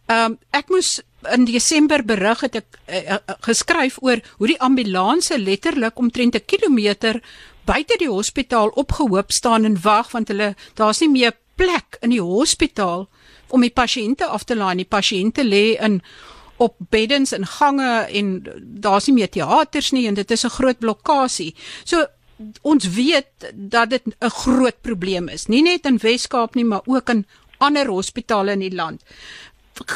Ehm 0.07 0.31
um, 0.31 0.37
ek 0.51 0.69
moes 0.69 1.01
in 1.33 1.45
Desember 1.45 2.03
berig 2.05 2.41
het 2.41 2.55
ek 2.55 2.79
uh, 2.87 2.95
uh, 3.15 3.17
geskryf 3.41 3.97
oor 4.01 4.21
hoe 4.37 4.47
die 4.47 4.59
ambulanse 4.61 5.37
letterlik 5.39 5.97
omtrent 5.97 6.35
'n 6.35 6.45
kilometer 6.45 7.21
buite 7.65 7.97
die 7.97 8.09
hospitaal 8.09 8.69
opgehoop 8.69 9.31
staan 9.31 9.65
en 9.65 9.81
wag 9.81 10.11
want 10.11 10.27
hulle 10.27 10.55
daar's 10.75 10.99
nie 10.99 11.09
meer 11.09 11.33
plek 11.55 11.97
in 12.01 12.09
die 12.09 12.21
hospitaal 12.21 13.07
om 13.49 13.61
die 13.61 13.73
pasiënte 13.73 14.25
af 14.25 14.43
te 14.43 14.55
laai. 14.55 14.75
Die 14.75 14.89
pasiënte 14.89 15.43
lê 15.43 15.77
in 15.81 16.01
op 16.57 16.75
beddens 16.89 17.31
en 17.31 17.45
gange 17.45 18.07
en 18.11 18.43
daar's 18.61 19.07
nie 19.07 19.15
meer 19.15 19.29
teaters 19.29 19.91
nie 19.91 20.07
en 20.07 20.13
dit 20.13 20.31
is 20.31 20.45
'n 20.45 20.57
groot 20.57 20.79
blokkade. 20.79 21.53
So 21.83 22.05
ons 22.61 22.89
weet 22.89 23.27
dat 23.53 23.89
dit 23.89 24.03
'n 24.05 24.29
groot 24.29 24.81
probleem 24.81 25.27
is, 25.29 25.47
nie 25.47 25.61
net 25.61 25.85
in 25.85 25.97
Wes-Kaap 25.97 26.55
nie, 26.55 26.65
maar 26.65 26.81
ook 26.85 27.09
in 27.09 27.25
ander 27.57 27.87
hospitale 27.87 28.51
in 28.51 28.59
die 28.59 28.75
land. 28.75 29.03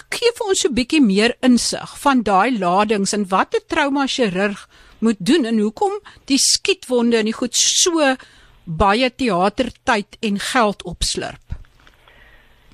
Gee 0.09 0.31
vir 0.35 0.47
ons 0.47 0.65
'n 0.65 0.73
bietjie 0.73 1.01
meer 1.01 1.35
insig 1.41 1.99
van 1.99 2.23
daai 2.23 2.57
ladings 2.59 3.13
en 3.13 3.27
wat 3.27 3.55
'n 3.55 3.67
trauma 3.67 4.07
chirurg 4.07 4.67
moet 4.99 5.17
doen 5.19 5.45
en 5.45 5.59
hoekom 5.59 5.99
die 6.25 6.37
skietwonde 6.37 7.17
en 7.17 7.25
die 7.25 7.33
goed 7.33 7.55
so 7.55 8.15
baie 8.63 9.15
teatertyd 9.15 10.17
en 10.19 10.39
geld 10.39 10.83
opslurp. 10.83 11.45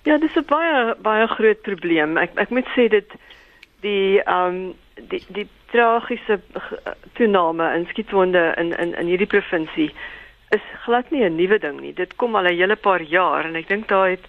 Ja, 0.04 0.18
dis 0.18 0.36
'n 0.36 0.46
baie 0.46 0.96
baie 1.02 1.28
groot 1.28 1.62
probleem. 1.62 2.18
Ek 2.18 2.32
ek 2.36 2.50
moet 2.50 2.68
sê 2.76 2.90
dit 2.90 3.10
die 3.86 4.22
ehm 4.24 4.56
um, 4.56 4.74
die 5.12 5.22
die 5.36 5.48
tragiese 5.72 6.40
toename 7.18 7.74
in 7.76 7.88
skietwonde 7.92 8.54
in 8.58 8.72
in 8.84 8.96
in 8.96 9.12
hierdie 9.12 9.32
provinsie 9.34 9.92
is 10.56 10.66
glad 10.86 11.12
nie 11.12 11.24
'n 11.26 11.36
nuwe 11.36 11.60
ding 11.60 11.82
nie. 11.82 11.94
Dit 11.94 12.16
kom 12.16 12.36
al 12.36 12.48
'n 12.48 12.58
hele 12.58 12.76
paar 12.76 13.02
jaar 13.02 13.46
en 13.46 13.56
ek 13.56 13.68
dink 13.68 13.88
daar 13.88 14.10
het 14.10 14.26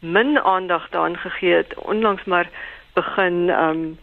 min 0.00 0.38
aandag 0.38 0.88
daaraan 0.90 1.16
gegee 1.16 1.54
het 1.54 1.74
onlangs 1.74 2.24
maar 2.24 2.48
begin 2.94 3.48
ehm 3.48 3.70
um, 3.70 3.98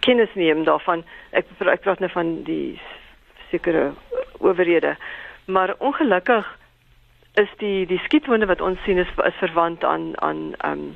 kennis 0.00 0.34
neem 0.34 0.64
daarvan. 0.64 1.04
Ek 1.30 1.46
ek 1.58 1.80
praat 1.80 1.98
nou 1.98 2.10
van 2.10 2.42
die 2.42 2.80
sekere 3.50 3.92
owerhede. 4.38 4.96
Maar 5.44 5.74
ongelukkig 5.78 6.58
is 7.34 7.48
die 7.56 7.86
die 7.86 8.00
skietwonde 8.04 8.46
wat 8.46 8.60
ons 8.60 8.82
sien 8.84 8.98
is 8.98 9.12
is 9.24 9.38
verwant 9.38 9.84
aan 9.84 10.12
aan 10.20 10.54
um 10.64 10.94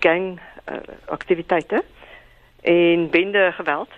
gang 0.00 0.40
uh, 0.68 0.76
aktiwiteite 1.06 1.82
en 2.68 3.10
bende 3.10 3.52
geweld. 3.56 3.90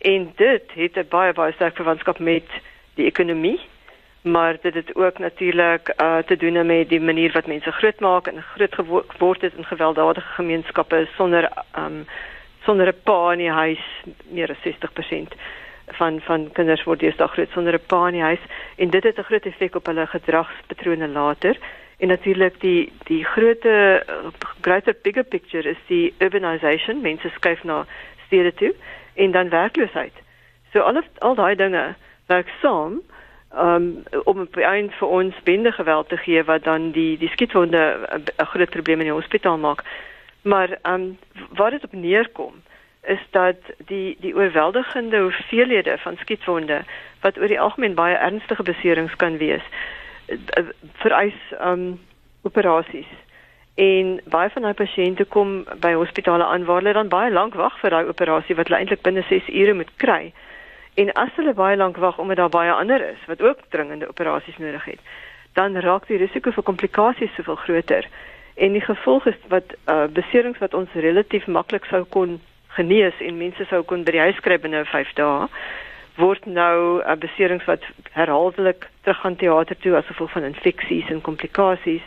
En 0.00 0.32
dit 0.36 0.62
het 0.74 0.96
'n 0.96 1.08
baie 1.08 1.32
baie 1.32 1.52
sterk 1.52 1.76
verwantskap 1.76 2.18
met 2.18 2.48
die 2.94 3.06
ekonomie 3.06 3.60
maar 4.24 4.56
dit 4.60 4.74
het 4.74 4.94
ook 4.94 5.18
natuurlik 5.18 5.92
uh, 5.96 6.18
te 6.18 6.36
doen 6.36 6.66
met 6.66 6.88
die 6.88 7.00
manier 7.00 7.32
wat 7.32 7.46
mense 7.46 7.70
grootmaak 7.70 8.26
en 8.26 8.42
groot 8.42 8.74
geword 8.74 9.40
het 9.40 9.52
in 9.56 9.64
gewelddadige 9.64 10.26
gemeenskappe 10.26 11.08
sonder 11.16 11.52
um 11.78 12.06
sonder 12.62 12.88
'n 12.88 13.02
pa 13.02 13.32
in 13.32 13.38
die 13.38 13.50
huis. 13.50 13.84
Meer 14.28 14.50
as 14.50 14.62
60% 14.62 15.34
van 15.86 16.20
van 16.20 16.52
kinders 16.52 16.84
word 16.84 17.00
deesdae 17.00 17.28
groot 17.28 17.50
sonder 17.50 17.74
'n 17.74 17.86
pa 17.86 18.06
in 18.06 18.12
die 18.12 18.22
huis. 18.22 18.44
En 18.76 18.90
dit 18.90 19.02
het 19.02 19.18
'n 19.18 19.22
groot 19.22 19.46
effek 19.46 19.74
op 19.74 19.86
hulle 19.86 20.06
gedragspatrone 20.06 21.08
later. 21.08 21.56
En 21.98 22.08
natuurlik 22.08 22.60
die 22.60 22.92
die 23.02 23.24
groter 23.24 24.04
groter 24.60 24.96
bigger 25.02 25.24
picture 25.24 25.68
is 25.68 25.82
die 25.86 26.14
urbanization. 26.18 27.00
Mense 27.00 27.28
skuif 27.28 27.64
na 27.64 27.86
stede 28.34 28.54
toe 28.54 28.74
en 29.14 29.30
dan 29.30 29.48
werkloosheid 29.48 30.22
so 30.72 30.80
al 30.80 31.02
al 31.18 31.34
daai 31.34 31.54
dinge 31.54 31.94
werk 32.26 32.50
saam 32.60 33.00
um, 33.56 34.02
om 34.24 34.40
'n 34.40 34.62
eind 34.62 34.94
vir 34.94 35.08
ons 35.08 35.34
bende 35.42 35.72
geweld 35.72 36.08
te 36.08 36.16
gee 36.16 36.44
wat 36.44 36.64
dan 36.64 36.90
die 36.90 37.18
die 37.18 37.28
skietwonde 37.28 37.82
'n 38.36 38.46
groot 38.46 38.70
probleem 38.70 38.98
in 38.98 39.06
die 39.06 39.18
hospitaal 39.20 39.58
maak. 39.58 39.82
Maar 40.42 40.78
um 40.82 41.18
wat 41.50 41.70
dit 41.70 41.84
op 41.84 41.92
neerkom 41.92 42.54
is 43.02 43.20
dat 43.30 43.56
die 43.86 44.16
die 44.20 44.34
oorweldigende 44.34 45.18
hoeveelhede 45.18 45.98
van 45.98 46.16
skietwonde 46.16 46.82
wat 47.20 47.38
oor 47.38 47.48
die 47.48 47.60
algemeen 47.60 47.94
baie 47.94 48.16
ernstige 48.16 48.62
beserings 48.62 49.16
kan 49.16 49.36
wees 49.36 49.62
eh, 50.26 50.64
vereis 50.92 51.38
um 51.60 52.00
operasies. 52.42 53.10
En 53.74 54.20
baie 54.30 54.50
van 54.50 54.62
daai 54.62 54.74
pasiënte 54.78 55.24
kom 55.24 55.64
by 55.82 55.92
hospitale 55.98 56.44
aan 56.44 56.64
waar 56.64 56.76
hulle 56.82 56.92
dan 56.92 57.08
baie 57.08 57.30
lank 57.30 57.54
wag 57.58 57.78
vir 57.80 57.90
daai 57.90 58.06
operasie 58.06 58.54
wat 58.54 58.68
hulle 58.68 58.78
eintlik 58.78 59.02
binne 59.02 59.24
6 59.28 59.48
ure 59.50 59.74
moet 59.74 59.90
kry. 59.96 60.32
En 60.94 61.10
as 61.12 61.32
hulle 61.34 61.54
baie 61.58 61.76
lank 61.76 61.96
wag 61.96 62.18
omdat 62.18 62.36
daar 62.36 62.54
baie 62.54 62.72
ander 62.72 63.02
is 63.08 63.24
wat 63.26 63.42
ook 63.42 63.64
dringende 63.68 64.08
operasies 64.08 64.58
nodig 64.62 64.84
het, 64.84 65.00
dan 65.52 65.74
raak 65.76 66.06
die 66.06 66.18
risiko 66.22 66.50
vir 66.50 66.62
komplikasies 66.62 67.34
soveel 67.34 67.56
groter. 67.56 68.06
En 68.54 68.72
die 68.72 68.84
gevolg 68.84 69.26
is 69.26 69.40
wat 69.48 69.74
uh, 69.90 70.04
beserings 70.06 70.58
wat 70.58 70.74
ons 70.74 70.92
relatief 70.94 71.46
maklik 71.46 71.84
sou 71.90 72.04
kon 72.04 72.38
genees 72.76 73.18
en 73.18 73.38
mense 73.38 73.66
sou 73.70 73.82
kon 73.82 74.04
by 74.04 74.14
die 74.14 74.22
huis 74.22 74.38
kry 74.46 74.58
binne 74.58 74.84
5 74.86 75.16
dae 75.18 75.48
word 76.22 76.46
nou 76.46 77.02
'n 77.02 77.10
uh, 77.10 77.18
beserings 77.18 77.66
wat 77.66 77.82
herhaaldelik 78.14 78.86
terug 79.02 79.20
gaan 79.20 79.36
teater 79.36 79.76
toe 79.82 79.96
as 79.96 80.06
gevolg 80.06 80.30
van 80.30 80.46
infeksies 80.46 81.10
en 81.10 81.20
komplikasies 81.20 82.06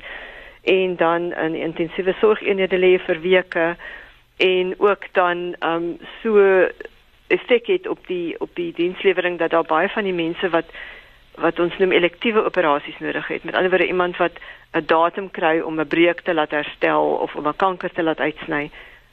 en 0.67 0.95
dan 0.95 1.33
in 1.33 1.55
intensiewe 1.55 2.13
sorgeenhede 2.19 2.77
lê 2.77 2.97
vir 2.99 3.21
weke 3.21 3.75
en 4.37 4.73
ook 4.77 5.07
dan 5.11 5.55
um 5.59 5.97
so 6.21 6.67
effek 7.27 7.67
het 7.67 7.87
op 7.87 8.07
die 8.07 8.35
op 8.39 8.49
die 8.53 8.73
dienslewering 8.73 9.39
dat 9.39 9.51
daar 9.51 9.63
baie 9.63 9.89
van 9.89 10.03
die 10.03 10.13
mense 10.13 10.49
wat 10.49 10.65
wat 11.37 11.59
ons 11.59 11.77
noem 11.77 11.91
elektiewe 11.91 12.43
operasies 12.43 12.97
nodig 12.99 13.27
het. 13.27 13.43
Met 13.43 13.55
ander 13.55 13.69
woorde 13.69 13.87
iemand 13.87 14.17
wat 14.17 14.39
'n 14.73 14.85
datum 14.85 15.31
kry 15.31 15.59
om 15.59 15.79
'n 15.79 15.87
breuk 15.87 16.21
te 16.21 16.33
laat 16.33 16.51
herstel 16.51 17.03
of 17.03 17.35
om 17.35 17.47
'n 17.47 17.55
kanker 17.55 17.91
te 17.91 18.03
laat 18.03 18.19
uitsny. 18.19 18.69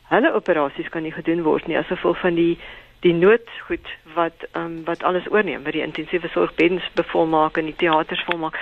Hulle 0.09 0.33
operasies 0.33 0.89
kan 0.89 1.03
nie 1.03 1.13
gedoen 1.13 1.43
word 1.43 1.67
nie 1.67 1.79
as 1.79 1.87
gevolg 1.87 2.19
van 2.21 2.35
die 2.35 2.59
die 3.05 3.13
noodgoed 3.13 3.89
wat 4.15 4.47
ehm 4.53 4.65
um, 4.65 4.85
wat 4.85 5.03
alles 5.03 5.27
oorneem, 5.31 5.65
wat 5.65 5.77
die 5.77 5.83
intensiewe 5.85 6.29
sorgbeddens 6.33 6.87
bevolmaak 6.95 7.59
en 7.61 7.69
die 7.69 7.77
teaters 7.77 8.23
volmaak. 8.25 8.57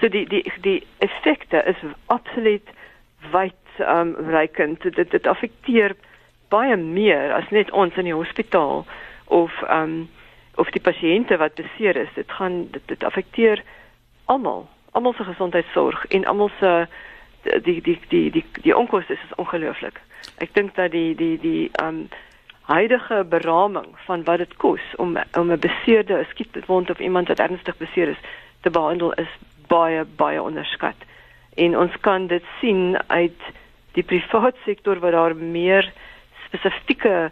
So 0.00 0.08
die 0.12 0.26
die 0.28 0.42
die 0.60 0.82
effekte 0.98 1.62
is 1.72 1.80
absoluut 2.06 2.68
wyd 3.32 3.80
ehm 3.80 4.12
um, 4.12 4.28
reikend. 4.34 4.84
Dit 4.96 5.10
dit 5.10 5.26
affekteer 5.26 5.96
baie 6.52 6.76
meer 6.76 7.32
as 7.34 7.48
net 7.50 7.70
ons 7.70 7.96
in 7.96 8.10
die 8.10 8.18
hospitaal 8.18 8.84
of 9.24 9.62
ehm 9.62 9.82
um, 9.82 9.96
of 10.56 10.70
die 10.76 10.84
pasiënte 10.84 11.36
wat 11.40 11.56
beseer 11.56 11.96
is. 11.96 12.12
Dit 12.14 12.30
gaan 12.32 12.68
dit, 12.70 12.82
dit 12.86 13.04
affekteer 13.04 13.62
almal, 14.24 14.68
almal 14.92 15.12
se 15.16 15.24
gesondheidsorg 15.24 16.04
en 16.06 16.24
almal 16.24 16.50
se 16.60 16.86
die 17.64 17.80
die 17.80 17.98
die 18.08 18.30
die 18.30 18.44
die 18.62 18.76
onkoste 18.76 19.12
is 19.12 19.34
ongelooflik. 19.36 20.00
Ek 20.36 20.54
dink 20.54 20.74
dat 20.74 20.92
die 20.92 21.14
die 21.14 21.36
die 21.40 21.70
ehm 21.72 21.88
um, 22.04 22.08
huidige 22.66 23.24
beraming 23.28 23.86
van 24.06 24.24
wat 24.24 24.38
dit 24.38 24.56
kos 24.56 24.82
om 24.96 25.16
om 25.32 25.50
'n 25.50 25.58
beseerde 25.58 26.26
skietwond 26.30 26.90
of 26.90 26.98
iemand 26.98 27.28
wat 27.28 27.38
ernstig 27.38 27.76
beseer 27.76 28.08
is 28.08 28.22
te 28.60 28.70
behandel 28.70 29.12
is 29.12 29.32
baie 29.66 30.04
baie 30.04 30.42
onderskat. 30.42 30.96
En 31.54 31.78
ons 31.78 31.92
kan 32.00 32.26
dit 32.26 32.44
sien 32.60 32.98
uit 33.06 33.40
die 33.92 34.02
private 34.02 34.58
sektor 34.64 34.98
waar 34.98 35.10
daar 35.10 35.36
meer 35.36 35.92
spesifieke 36.46 37.30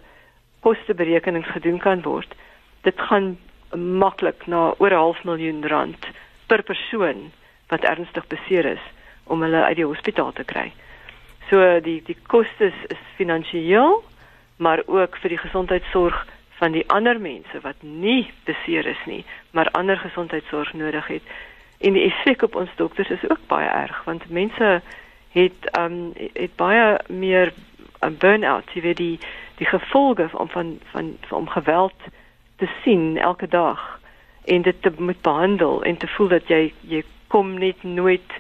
kosteberekenings 0.61 1.49
gedoen 1.49 1.79
kan 1.79 2.03
word. 2.03 2.35
Dit 2.81 3.01
gaan 3.01 3.39
maklik 3.75 4.47
na 4.47 4.75
oor 4.79 4.91
'n 4.91 5.03
half 5.05 5.25
miljoen 5.25 5.67
rand 5.67 6.07
per 6.47 6.63
persoon 6.63 7.33
wat 7.69 7.85
ernstig 7.85 8.27
beseer 8.27 8.65
is 8.65 8.85
om 9.25 9.43
hulle 9.43 9.65
uit 9.65 9.77
die 9.77 9.87
hospitaal 9.87 10.33
te 10.33 10.45
kry. 10.45 10.73
So 11.51 11.81
die 11.81 12.03
die 12.07 12.17
kostes 12.27 12.75
is 12.89 13.03
finansiëel, 13.17 14.03
maar 14.65 14.83
ook 14.87 15.17
vir 15.21 15.35
die 15.35 15.43
gesondheidsorg 15.43 16.25
van 16.59 16.73
die 16.73 16.85
ander 16.97 17.21
mense 17.21 17.61
wat 17.61 17.83
nie 17.83 18.31
beseer 18.49 18.87
is 18.87 19.03
nie, 19.11 19.25
maar 19.51 19.71
ander 19.81 19.99
gesondheidsorg 20.01 20.73
nodig 20.73 21.07
het. 21.07 21.23
En 21.85 21.93
die 21.93 22.07
effek 22.09 22.43
op 22.47 22.55
ons 22.57 22.71
dokters 22.77 23.11
is 23.11 23.29
ook 23.29 23.43
baie 23.51 23.69
erg 23.69 24.05
want 24.09 24.29
mense 24.31 24.81
het 25.35 25.69
um 25.79 26.13
het 26.17 26.57
baie 26.57 26.99
meer 27.09 27.53
'n 28.01 28.17
burn-out, 28.19 28.73
jy 28.75 28.81
weet 28.83 28.97
die 28.97 29.19
die 29.59 29.67
gevolge 29.67 30.29
van 30.29 30.49
van 30.49 30.79
van 30.93 31.17
van 31.21 31.51
geweld 31.51 32.01
te 32.57 32.69
sien 32.83 33.19
elke 33.19 33.49
dag 33.49 34.01
en 34.45 34.63
dit 34.63 34.83
te 34.83 34.93
moet 34.99 35.21
behandel 35.21 35.83
en 35.83 35.97
te 35.97 36.09
voel 36.17 36.29
dat 36.29 36.49
jy 36.49 36.73
jy 36.81 37.03
kom 37.27 37.59
net 37.59 37.83
nooit 37.83 38.33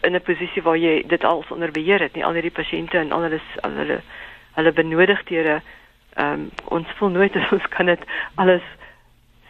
in 0.00 0.14
'n 0.14 0.22
posisie 0.22 0.62
waar 0.62 0.76
jy 0.76 1.04
dit 1.06 1.24
alles 1.24 1.50
onder 1.50 1.70
beheer 1.70 2.00
het 2.00 2.14
nie 2.14 2.24
al 2.24 2.32
hierdie 2.32 2.58
pasiënte 2.60 2.98
en 2.98 3.12
al 3.12 3.22
hulle 3.22 3.40
al 3.60 3.70
hulle 3.70 4.00
hulle 4.56 4.72
benodigdhede 4.72 5.60
ehm 6.18 6.32
um, 6.32 6.50
ons 6.64 6.86
voel 6.98 7.08
nooit 7.08 7.32
dat 7.38 7.52
ons 7.52 7.68
kan 7.68 7.86
dit 7.86 8.00
alles 8.34 8.62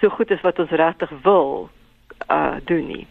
so 0.00 0.08
goed 0.08 0.30
as 0.30 0.44
wat 0.46 0.58
ons 0.58 0.70
regtig 0.70 1.10
wil 1.22 1.70
uh 2.30 2.56
doen 2.64 2.86
nie. 2.86 3.06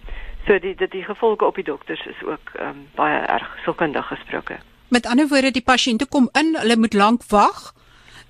So 0.47 0.59
die 0.59 0.75
die, 0.75 0.87
die 0.87 1.03
gevolge 1.03 1.45
op 1.45 1.55
die 1.55 1.63
dokters 1.63 2.05
is 2.05 2.23
ook 2.23 2.53
ehm 2.55 2.69
um, 2.69 2.85
baie 2.95 3.19
erg 3.19 3.57
sielkundig 3.63 4.07
gesproke. 4.07 4.59
Met 4.87 5.05
ander 5.05 5.27
woorde, 5.27 5.51
die 5.51 5.65
pasiënte 5.65 6.07
kom 6.07 6.29
in, 6.39 6.55
hulle 6.55 6.77
moet 6.77 6.93
lank 6.93 7.25
wag. 7.29 7.73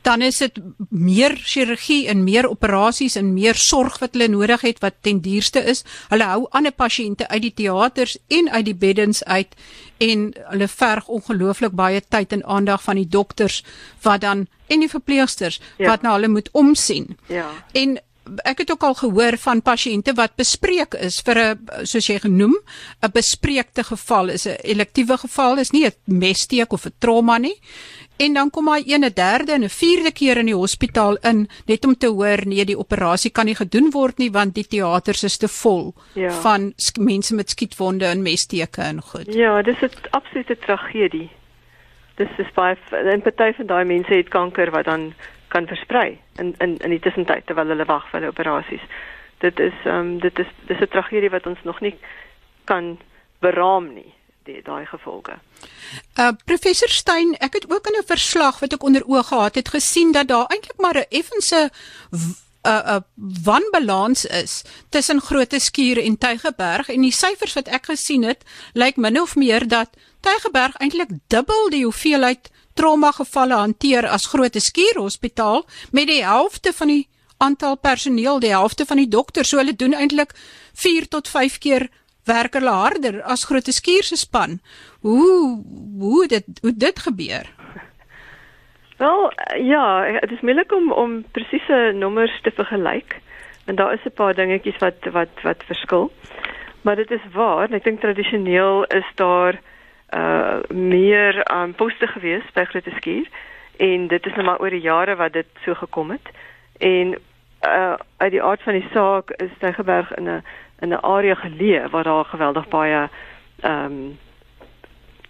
Dan 0.02 0.22
is 0.22 0.38
dit 0.38 0.58
meer 0.90 1.36
chirurgie 1.36 2.08
en 2.08 2.24
meer 2.24 2.48
operasies 2.50 3.18
en 3.20 3.34
meer 3.34 3.56
sorg 3.56 4.00
wat 4.00 4.16
hulle 4.16 4.30
nodig 4.32 4.62
het 4.62 4.80
wat 4.80 5.02
ten 5.02 5.20
duurste 5.22 5.60
is. 5.60 5.84
Hulle 6.10 6.24
hou 6.24 6.46
ander 6.56 6.72
pasiënte 6.72 7.28
uit 7.28 7.42
die 7.42 7.54
teaters 7.54 8.18
en 8.28 8.50
uit 8.50 8.66
die 8.66 8.76
beddens 8.76 9.24
uit 9.26 9.54
en 9.98 10.34
hulle 10.52 10.68
verg 10.68 11.08
ongelooflik 11.08 11.72
baie 11.72 12.02
tyd 12.10 12.32
en 12.32 12.46
aandag 12.46 12.84
van 12.84 12.96
die 12.96 13.08
dokters 13.08 13.64
wat 14.02 14.22
dan 14.22 14.48
en 14.68 14.80
die 14.80 14.90
verpleegsters 14.90 15.62
ja. 15.78 15.90
wat 15.90 16.02
na 16.02 16.14
hulle 16.18 16.28
moet 16.28 16.50
omsien. 16.52 17.18
Ja. 17.28 17.50
En 17.72 18.00
ek 18.44 18.58
het 18.58 18.72
ook 18.72 18.84
al 18.84 18.94
gehoor 18.94 19.38
van 19.38 19.62
pasiënte 19.62 20.14
wat 20.14 20.36
bespreek 20.36 20.94
is 20.94 21.22
vir 21.22 21.38
'n 21.38 21.86
soos 21.86 22.08
jy 22.08 22.20
genoem, 22.20 22.56
'n 23.02 23.12
bespreekte 23.12 23.84
geval 23.84 24.30
is 24.30 24.48
'n 24.48 24.58
elektiewe 24.64 25.18
geval, 25.18 25.58
is 25.58 25.72
nie 25.72 25.86
'n 25.86 25.94
messteek 26.06 26.74
of 26.74 26.86
'n 26.86 26.94
trauma 27.00 27.38
nie. 27.38 27.60
En 28.18 28.34
dan 28.34 28.50
kom 28.50 28.68
hy 28.68 28.82
'n 28.86 29.14
derde 29.14 29.52
en 29.52 29.64
'n 29.64 29.70
vierde 29.70 30.12
keer 30.12 30.38
in 30.38 30.46
die 30.46 30.56
hospitaal 30.56 31.16
in 31.16 31.48
net 31.66 31.86
om 31.86 31.98
te 31.98 32.08
hoor 32.08 32.46
nee, 32.46 32.66
die 32.66 32.78
operasie 32.78 33.32
kan 33.32 33.46
nie 33.46 33.56
gedoen 33.56 33.92
word 33.92 34.18
nie 34.18 34.32
want 34.32 34.56
die 34.56 34.68
teaters 34.68 35.24
is 35.24 35.38
te 35.38 35.48
vol 35.48 35.94
ja. 36.14 36.32
van 36.32 36.74
mense 37.00 37.36
met 37.36 37.50
skietwonde 37.50 38.06
en 38.06 38.22
messteke 38.22 38.82
en 38.82 39.02
goed. 39.02 39.34
Ja, 39.34 39.62
dis 39.62 39.82
'n 39.82 39.90
absolute 40.10 40.58
tragedie. 40.58 41.30
Dis 42.16 42.30
is 42.38 42.52
baie 42.54 42.78
'n 42.92 43.22
party 43.22 43.54
van 43.54 43.66
daai 43.66 43.86
mense 43.86 44.14
het 44.14 44.30
kanker 44.30 44.72
wat 44.72 44.86
dan 44.86 45.14
kan 45.48 45.68
versprei 45.68 46.20
in 46.40 46.56
in 46.60 46.78
in 46.78 46.90
die 46.90 47.00
tussentyd 47.00 47.46
terwyl 47.46 47.68
hulle 47.68 47.86
wag 47.86 48.10
vir 48.10 48.20
hulle 48.20 48.34
operasies. 48.34 48.84
Dit 49.40 49.60
is 49.60 49.74
ehm 49.86 50.00
um, 50.00 50.20
dit 50.20 50.40
is 50.40 50.48
dis 50.68 50.80
'n 50.80 50.88
tragedie 50.88 51.30
wat 51.30 51.48
ons 51.48 51.64
nog 51.64 51.80
nie 51.82 51.96
kan 52.64 52.98
beraam 53.40 53.94
nie 53.94 54.14
die 54.48 54.62
daai 54.64 54.86
gevolge. 54.86 55.38
Uh 56.20 56.32
professor 56.46 56.90
Stein, 56.90 57.36
ek 57.40 57.54
het 57.54 57.70
ook 57.72 57.88
in 57.88 58.00
'n 58.00 58.08
verslag 58.16 58.60
wat 58.60 58.74
ek 58.74 58.84
onder 58.84 59.04
oë 59.04 59.24
gehad 59.24 59.56
het 59.56 59.70
gesien 59.70 60.12
dat 60.12 60.28
daar 60.28 60.48
eintlik 60.48 60.80
maar 60.80 60.98
'n 60.98 61.10
effense 61.10 61.70
'n 62.64 62.84
'n 62.96 63.04
wanbalans 63.44 64.26
is 64.26 64.64
tussen 64.90 65.22
Grote 65.22 65.60
Skuur 65.60 65.98
en 66.04 66.18
Tygerberg 66.18 66.90
en 66.90 67.02
die 67.02 67.12
syfers 67.12 67.54
wat 67.54 67.68
ek 67.68 67.86
gesien 67.86 68.24
het, 68.24 68.44
lyk 68.74 68.96
min 68.96 69.22
of 69.22 69.36
meer 69.36 69.68
dat 69.68 69.90
Tygerberg 70.20 70.76
eintlik 70.76 71.10
dubbel 71.28 71.70
die 71.70 71.84
hoeveelheid 71.84 72.52
trauma 72.78 73.12
gevalle 73.12 73.58
hanteer 73.58 74.08
as 74.08 74.30
Grote 74.32 74.62
Skuur 74.62 75.02
Hospitaal 75.02 75.66
met 75.92 76.08
die 76.08 76.24
helfte 76.24 76.74
van 76.74 76.88
die 76.94 77.08
aantal 77.38 77.78
personeel, 77.78 78.40
die 78.40 78.54
helfte 78.54 78.86
van 78.86 78.98
die 79.02 79.10
dokters, 79.10 79.50
so 79.50 79.58
hulle 79.62 79.76
doen 79.76 79.94
eintlik 79.94 80.34
4 80.78 81.08
tot 81.08 81.28
5 81.30 81.58
keer 81.62 81.90
werk 82.28 82.58
hulle 82.58 82.74
harder 82.74 83.22
as 83.24 83.46
groot 83.48 83.70
skuur 83.72 84.04
se 84.04 84.18
span. 84.20 84.60
Hoe 85.02 85.64
hoe 86.00 86.28
dit 86.28 86.46
hoe 86.62 86.74
dit 86.76 87.00
gebeur? 87.00 87.48
Wel, 88.98 89.32
ja, 89.62 89.86
dit 90.20 90.32
is 90.32 90.42
moeilik 90.42 90.74
om 90.74 90.92
om 90.92 91.24
presiese 91.32 91.92
nommers 91.96 92.42
te 92.42 92.52
vergelyk. 92.52 93.20
En 93.66 93.76
daar 93.76 93.94
is 93.94 94.06
'n 94.06 94.16
paar 94.16 94.34
dingetjies 94.34 94.80
wat 94.80 95.06
wat 95.12 95.34
wat 95.44 95.64
verskil. 95.66 96.12
Maar 96.82 96.96
dit 96.96 97.12
is 97.12 97.26
waar, 97.34 97.72
ek 97.72 97.84
dink 97.84 98.00
tradisioneel 98.00 98.84
is 98.84 99.10
daar 99.16 99.60
uh 100.16 100.60
meer 100.70 101.52
um 101.52 101.74
poste 101.74 102.08
gewees 102.08 102.44
by 102.54 102.64
Grote 102.64 102.92
Skuur 102.96 103.28
en 103.78 104.08
dit 104.08 104.26
is 104.26 104.34
nou 104.34 104.46
maar 104.46 104.60
oor 104.60 104.70
die 104.70 104.82
jare 104.82 105.16
wat 105.16 105.34
dit 105.34 105.48
so 105.66 105.74
gekom 105.74 106.12
het. 106.12 106.30
En 106.78 107.18
uh 107.68 107.94
uit 108.18 108.32
die 108.32 108.44
aard 108.44 108.62
van 108.64 108.74
die 108.74 108.88
saak 108.94 109.32
is 109.32 109.52
Tygerberg 109.60 110.14
in 110.16 110.30
'n 110.30 110.44
in 110.80 110.90
'n 110.94 111.04
area 111.04 111.36
geleë 111.36 111.90
waar 111.90 112.04
daar 112.04 112.26
geweldig 112.26 112.68
baie 112.68 113.10
um 113.64 114.18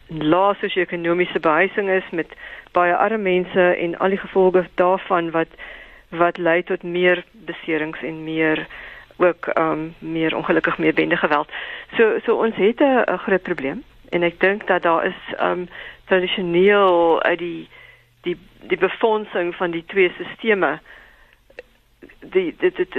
lae 0.08 0.56
sosio-ekonomiese 0.56 1.40
behuising 1.40 1.90
is 1.90 2.10
met 2.12 2.28
baie 2.72 2.96
arme 2.96 3.18
mense 3.18 3.76
en 3.76 3.98
al 3.98 4.10
die 4.10 4.24
gevolge 4.26 4.68
daarvan 4.76 5.32
wat 5.32 5.48
wat 6.10 6.38
lei 6.38 6.64
tot 6.64 6.84
meer 6.84 7.24
beserings 7.32 8.02
en 8.02 8.24
meer 8.24 8.68
ook 9.18 9.50
um 9.58 9.96
meer 10.00 10.36
ongelukkig 10.36 10.78
meer 10.78 10.94
bende 10.94 11.18
geweld. 11.18 11.50
So 11.98 12.20
so 12.26 12.36
ons 12.36 12.56
het 12.56 12.80
'n 12.80 13.18
groot 13.18 13.42
probleem 13.42 13.84
en 14.10 14.24
ek 14.24 14.40
dink 14.40 14.68
dat 14.68 14.84
daar 14.84 15.06
is 15.06 15.22
um 15.40 15.68
tradisioneel 16.06 17.24
uit 17.24 17.40
die 17.40 17.68
die 18.22 18.38
die 18.68 18.78
befondsing 18.78 19.56
van 19.56 19.72
die 19.72 19.84
twee 19.86 20.12
stelsels 20.14 20.80
die 22.20 22.56
dit 22.60 22.76
dit 22.76 22.94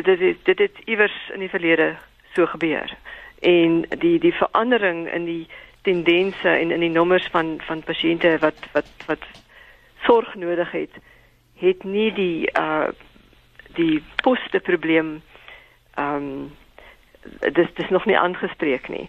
dit 0.45 0.57
dit 0.57 0.79
iewers 0.85 1.31
in 1.33 1.41
die 1.41 1.49
verlede 1.49 1.97
so 2.35 2.47
gebeur. 2.47 2.97
En 3.41 3.83
die 3.99 4.19
die 4.19 4.35
verandering 4.35 5.13
in 5.13 5.25
die 5.25 5.47
tendense 5.83 6.49
en 6.49 6.71
in 6.71 6.81
die 6.81 6.91
nommers 6.91 7.27
van 7.31 7.61
van 7.67 7.83
pasiënte 7.83 8.39
wat 8.39 8.59
wat 8.73 8.91
wat 9.07 9.25
sorg 10.03 10.35
nodig 10.35 10.71
het 10.71 10.99
het 11.55 11.85
nie 11.85 12.13
die 12.13 12.51
uh 12.59 12.89
die 13.75 14.03
poste 14.23 14.61
probleem 14.61 15.23
ehm 15.95 16.15
um, 16.15 16.57
dis 17.53 17.69
dis 17.75 17.89
nog 17.89 18.07
nie 18.07 18.19
aangespreek 18.19 18.89
nie 18.89 19.09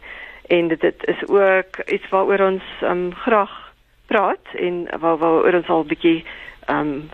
en 0.50 0.68
dit 0.68 0.82
dit 0.82 1.08
is 1.14 1.24
ook 1.28 1.80
iets 1.86 2.10
waaroor 2.10 2.46
ons 2.46 2.68
um, 2.84 3.10
graag 3.26 3.56
praat 4.10 4.54
en 4.54 4.88
waar 5.00 5.18
waar 5.18 5.56
ons 5.62 5.68
al 5.70 5.86
bietjie 5.86 6.24
ehm 6.66 6.80
um, 6.80 7.10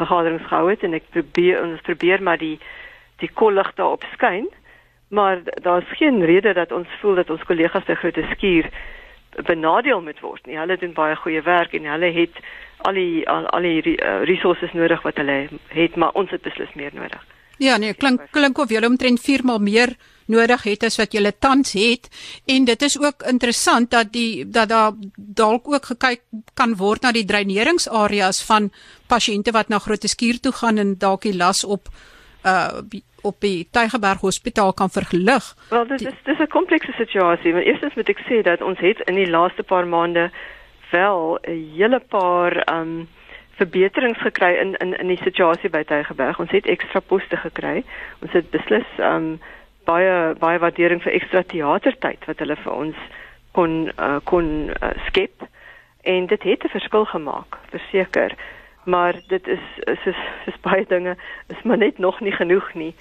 vergaderings 0.00 0.46
gehou 0.48 0.70
het 0.70 0.82
en 0.82 0.96
ek 0.96 1.10
probeer 1.12 1.62
ons 1.62 1.80
probeer 1.84 2.22
maar 2.22 2.38
die 2.38 2.58
die 3.20 3.30
kollig 3.42 3.74
daarop 3.74 4.04
skyn 4.14 4.48
maar 5.10 5.42
daar's 5.62 5.90
geen 5.98 6.24
rede 6.24 6.52
dat 6.52 6.72
ons 6.72 6.88
voel 7.00 7.14
dat 7.14 7.30
ons 7.30 7.42
kollegas 7.42 7.84
te 7.84 7.94
groot 7.94 8.18
skuur 8.30 8.70
benadeel 9.36 10.02
moet 10.02 10.20
word 10.20 10.46
nie. 10.46 10.58
Hulle 10.58 10.76
doen 10.76 10.92
baie 10.94 11.16
goeie 11.16 11.42
werk 11.42 11.74
en 11.74 11.86
hulle 11.90 12.12
het 12.14 12.38
al 12.88 12.96
die 12.98 13.28
al, 13.28 13.46
al 13.54 13.66
die 13.66 13.96
uh, 13.96 14.22
resources 14.28 14.72
nodig 14.72 15.02
wat 15.02 15.18
hulle 15.20 15.48
het, 15.68 15.96
maar 15.96 16.14
ons 16.18 16.30
het 16.30 16.42
beslis 16.42 16.72
meer 16.74 16.94
nodig. 16.94 17.26
Ja, 17.60 17.76
nee, 17.76 17.92
klink 17.94 18.30
klink 18.32 18.58
of 18.58 18.70
julle 18.72 18.88
omtrent 18.88 19.20
4 19.20 19.44
maal 19.44 19.58
meer 19.60 19.90
nodig 20.30 20.62
het 20.64 20.84
as 20.86 20.96
wat 21.00 21.12
julle 21.12 21.32
tans 21.44 21.74
het 21.76 22.08
en 22.48 22.64
dit 22.64 22.82
is 22.86 22.96
ook 23.00 23.26
interessant 23.28 23.90
dat 23.90 24.12
die 24.14 24.46
dat 24.48 24.70
daar 24.70 24.92
dalk 25.16 25.68
ook 25.68 25.90
gekyk 25.92 26.22
kan 26.54 26.76
word 26.80 27.04
na 27.04 27.12
die 27.12 27.26
dreineringsareas 27.26 28.40
van 28.48 28.70
pasiënte 29.12 29.52
wat 29.52 29.68
na 29.68 29.78
Grote 29.78 30.08
Skuur 30.08 30.40
toe 30.40 30.54
gaan 30.62 30.78
en 30.78 30.96
dalk 30.98 31.28
die 31.28 31.36
las 31.36 31.64
op 31.64 31.92
uh 32.46 32.80
op 33.22 33.36
die 33.44 33.68
Tygerberg 33.68 34.22
Hospitaal 34.24 34.72
kan 34.72 34.88
verlig. 34.88 35.44
Wel 35.68 35.86
dit 35.86 36.00
is 36.00 36.22
dis 36.24 36.38
'n 36.38 36.48
komplekse 36.48 36.92
situasie. 36.92 37.52
Maar 37.52 37.62
eerstens 37.68 37.94
moet 37.94 38.08
ek 38.08 38.20
sê 38.28 38.42
dat 38.42 38.62
ons 38.62 38.78
het 38.78 39.00
in 39.04 39.14
die 39.14 39.30
laaste 39.30 39.62
paar 39.62 39.86
maande 39.86 40.30
wel 40.90 41.38
'n 41.42 41.72
hele 41.76 42.00
paar 42.00 42.80
um 42.80 43.08
verbeterings 43.60 44.20
gekry 44.24 44.54
in 44.62 44.74
in 44.84 44.94
in 44.98 45.12
die 45.12 45.20
situasie 45.22 45.70
by 45.70 45.84
Tygerberg. 45.84 46.40
Ons 46.40 46.54
het 46.56 46.66
ekstra 46.66 47.00
poste 47.00 47.36
gekry. 47.36 47.82
Ons 48.24 48.32
het 48.36 48.50
beslis 48.50 48.88
um 48.98 49.38
baie 49.88 50.34
baie 50.38 50.58
waardering 50.62 51.02
vir 51.02 51.16
ekstra 51.18 51.42
teatertyd 51.42 52.24
wat 52.28 52.38
hulle 52.42 52.56
vir 52.64 52.72
ons 52.72 52.96
kon 53.56 53.76
uh, 53.96 54.18
kon 54.24 54.70
uh, 54.70 54.94
skep 55.08 55.46
en 56.02 56.26
dit 56.26 56.42
het 56.42 56.64
'n 56.64 56.74
verskil 56.76 57.04
gemaak, 57.04 57.58
verseker 57.70 58.36
maar 58.84 59.14
dit 59.26 59.46
is 59.46 59.64
is, 59.78 60.16
is 60.46 60.60
baie 60.60 60.84
dinge 60.88 61.16
is 61.46 61.62
maar 61.62 61.76
net 61.76 61.98
nog 61.98 62.20
nie 62.20 62.32
genoeg 62.32 62.74
nie. 62.74 62.94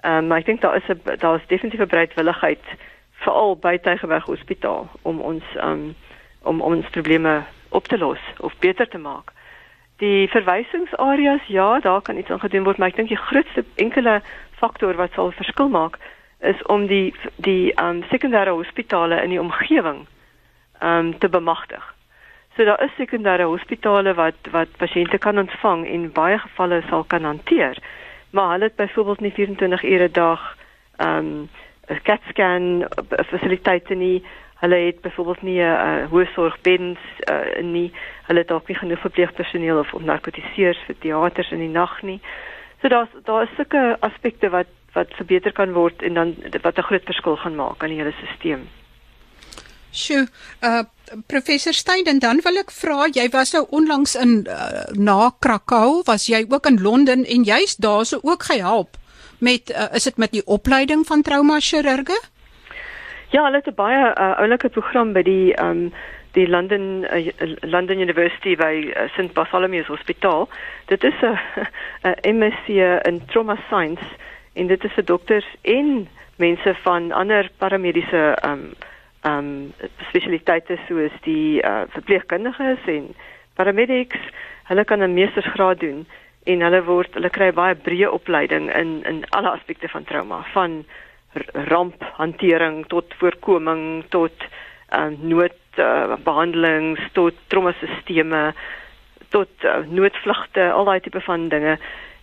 Ehm 0.00 0.16
um, 0.16 0.26
maar 0.26 0.38
ek 0.38 0.46
dink 0.46 0.60
daar 0.60 0.76
is 0.76 0.88
'n 0.88 1.00
daar 1.18 1.34
is 1.34 1.46
definitief 1.46 1.80
'n 1.80 1.94
bereidwilligheid 1.94 2.64
veral 3.10 3.56
by 3.56 3.78
Tygerberg 3.78 4.24
Hospitaal 4.24 4.88
om 5.02 5.20
ons 5.20 5.44
um, 5.56 5.94
om 6.42 6.60
om 6.60 6.74
ons 6.74 6.90
probleme 6.90 7.42
op 7.68 7.86
te 7.86 7.98
los 7.98 8.20
of 8.38 8.58
beter 8.58 8.88
te 8.88 8.98
maak. 8.98 9.32
Die 10.02 10.28
verwysingsareas 10.28 11.46
ja, 11.46 11.80
daar 11.80 12.02
kan 12.02 12.18
iets 12.18 12.30
aangedoen 12.30 12.64
word, 12.64 12.78
maar 12.78 12.88
ek 12.88 12.96
dink 12.96 13.08
die 13.08 13.20
grootste 13.20 13.64
enkele 13.76 14.20
faktor 14.58 14.96
wat 14.98 15.12
sal 15.14 15.30
verskil 15.32 15.68
maak 15.68 15.98
is 16.44 16.62
om 16.72 16.86
die 16.86 17.14
die 17.36 17.72
um, 17.80 18.02
sekondêre 18.10 18.52
hospitale 18.52 19.22
in 19.22 19.30
die 19.32 19.40
omgewing 19.40 20.04
um, 20.82 21.18
te 21.18 21.28
bemagtig. 21.28 21.84
So 22.56 22.64
daar 22.64 22.82
is 22.84 22.90
sekondêre 22.98 23.46
hospitale 23.50 24.14
wat 24.14 24.50
wat 24.50 24.76
pasiënte 24.78 25.18
kan 25.18 25.38
ontvang 25.38 25.86
en 25.90 26.10
baie 26.12 26.38
gevalle 26.38 26.82
sal 26.88 27.04
kan 27.04 27.24
hanteer. 27.24 27.78
Maar 28.30 28.50
hulle 28.52 28.64
het 28.70 28.76
byvoorbeeld 28.76 29.20
nie 29.20 29.32
24 29.32 29.84
ure 29.84 30.08
'n 30.08 30.12
dag 30.12 30.56
ehm 30.96 31.18
um, 31.18 31.48
'n 31.88 32.00
CAT 32.02 32.20
scan 32.28 32.84
fasiliteite 33.30 33.94
nie. 33.94 34.24
Hulle 34.64 34.78
het 34.86 35.00
byvoorbeeld 35.04 35.42
nie 35.42 35.60
'n 35.60 35.76
uh, 35.88 36.06
hoë 36.12 36.26
sorgbeddens 36.32 37.02
uh, 37.30 37.62
nie. 37.62 37.92
Hulle 38.28 38.40
het 38.40 38.52
ook 38.52 38.68
nie 38.68 38.76
genoeg 38.76 39.00
verpleegpersoneel 39.00 39.78
of 39.78 39.92
narkotiseers 40.00 40.80
vir 40.86 40.96
teaters 40.98 41.50
in 41.50 41.58
die 41.58 41.74
nag 41.74 42.02
nie. 42.02 42.20
So 42.80 42.88
daar's 42.88 43.12
daar 43.24 43.42
is 43.42 43.56
sulke 43.56 43.96
aspekte 44.00 44.48
wat 44.48 44.72
wat 44.94 45.12
verbeter 45.18 45.52
kan 45.52 45.72
word 45.72 46.02
en 46.02 46.14
dan 46.14 46.34
wat 46.62 46.78
'n 46.78 46.88
groot 46.88 47.04
verskil 47.04 47.36
gaan 47.36 47.56
maak 47.56 47.82
aan 47.82 47.92
die 47.92 48.00
hele 48.00 48.12
stelsel. 48.12 48.64
Sjoe, 49.92 50.26
uh 50.62 50.82
professor 51.26 51.72
Steyn 51.72 52.04
en 52.04 52.18
dan 52.18 52.40
wil 52.42 52.56
ek 52.56 52.70
vra, 52.70 53.06
jy 53.12 53.28
was 53.28 53.52
nou 53.52 53.66
onlangs 53.70 54.14
in 54.14 54.46
uh, 54.48 54.84
na 54.92 55.30
Krakou, 55.38 56.02
was 56.04 56.26
jy 56.26 56.46
ook 56.48 56.66
in 56.66 56.80
Londen 56.82 57.24
en 57.24 57.44
jy's 57.44 57.76
daarso 57.76 58.18
ook 58.22 58.42
gehelp 58.42 58.96
met 59.38 59.70
uh, 59.70 59.92
is 59.92 60.04
dit 60.08 60.16
met 60.16 60.32
die 60.32 60.46
opleiding 60.46 61.06
van 61.06 61.22
trauma 61.22 61.60
chirurge? 61.60 62.16
Ja, 63.28 63.44
hulle 63.44 63.56
het 63.56 63.66
'n 63.66 63.74
baie 63.74 64.14
uh, 64.18 64.38
oulike 64.38 64.68
program 64.68 65.12
by 65.12 65.22
die 65.22 65.54
um 65.60 65.92
die 66.32 66.48
London 66.48 67.06
uh, 67.12 67.32
London 67.60 67.98
University 67.98 68.56
by 68.56 68.92
uh, 68.96 69.08
St 69.08 69.32
Bartholomew's 69.32 69.86
Hospitaal. 69.86 70.48
Dit 70.86 71.04
is 71.04 71.14
'n 71.22 71.38
'n 72.02 72.36
MSc 72.36 72.68
in 73.08 73.24
trauma 73.26 73.56
science 73.68 74.04
en 74.52 74.66
dit 74.66 74.84
is 74.84 74.92
vir 74.92 75.04
dokters 75.04 75.46
en 75.62 76.08
mense 76.36 76.74
van 76.74 77.12
ander 77.12 77.50
paramediese 77.58 78.38
um 78.44 78.72
um 79.22 79.72
spesialiteite 80.08 80.78
soos 80.88 81.12
die 81.22 81.62
uh, 81.62 81.82
verpleegkundiges 81.88 82.78
en 82.86 83.14
paramedics, 83.54 84.18
hulle 84.68 84.84
kan 84.84 85.02
'n 85.02 85.14
meestersgraad 85.14 85.80
doen 85.80 86.06
en 86.44 86.60
hulle 86.60 86.82
word 86.84 87.14
hulle 87.14 87.30
kry 87.30 87.52
baie 87.52 87.74
breë 87.74 88.10
opleiding 88.10 88.74
in 88.74 89.02
in 89.04 89.24
alle 89.30 89.50
aspekte 89.50 89.88
van 89.88 90.04
trauma, 90.04 90.42
van 90.52 90.84
ramphantering 91.70 92.86
tot 92.86 93.14
voorkoming 93.18 94.04
tot 94.08 94.32
um 94.94 95.18
noodbehandelings 95.20 97.00
uh, 97.00 97.10
tot 97.12 97.34
traumasisteme 97.46 98.52
tot 99.28 99.48
uh, 99.64 99.82
noodvlugte, 99.90 100.70
al 100.72 100.84
daai 100.84 101.00
tipe 101.00 101.20
van 101.20 101.48
dinge 101.48 101.78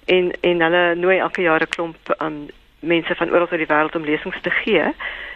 en 0.05 0.31
en 0.41 0.61
hulle 0.61 0.95
nooi 0.95 1.17
elke 1.17 1.41
jaar 1.41 1.61
'n 1.61 1.73
klomp 1.75 2.15
um 2.19 2.47
mense 2.79 3.15
van 3.15 3.29
oral 3.29 3.47
oor 3.51 3.57
die 3.57 3.73
wêreld 3.73 3.95
om 3.95 4.05
lesings 4.05 4.41
te 4.41 4.49
gee 4.63 4.93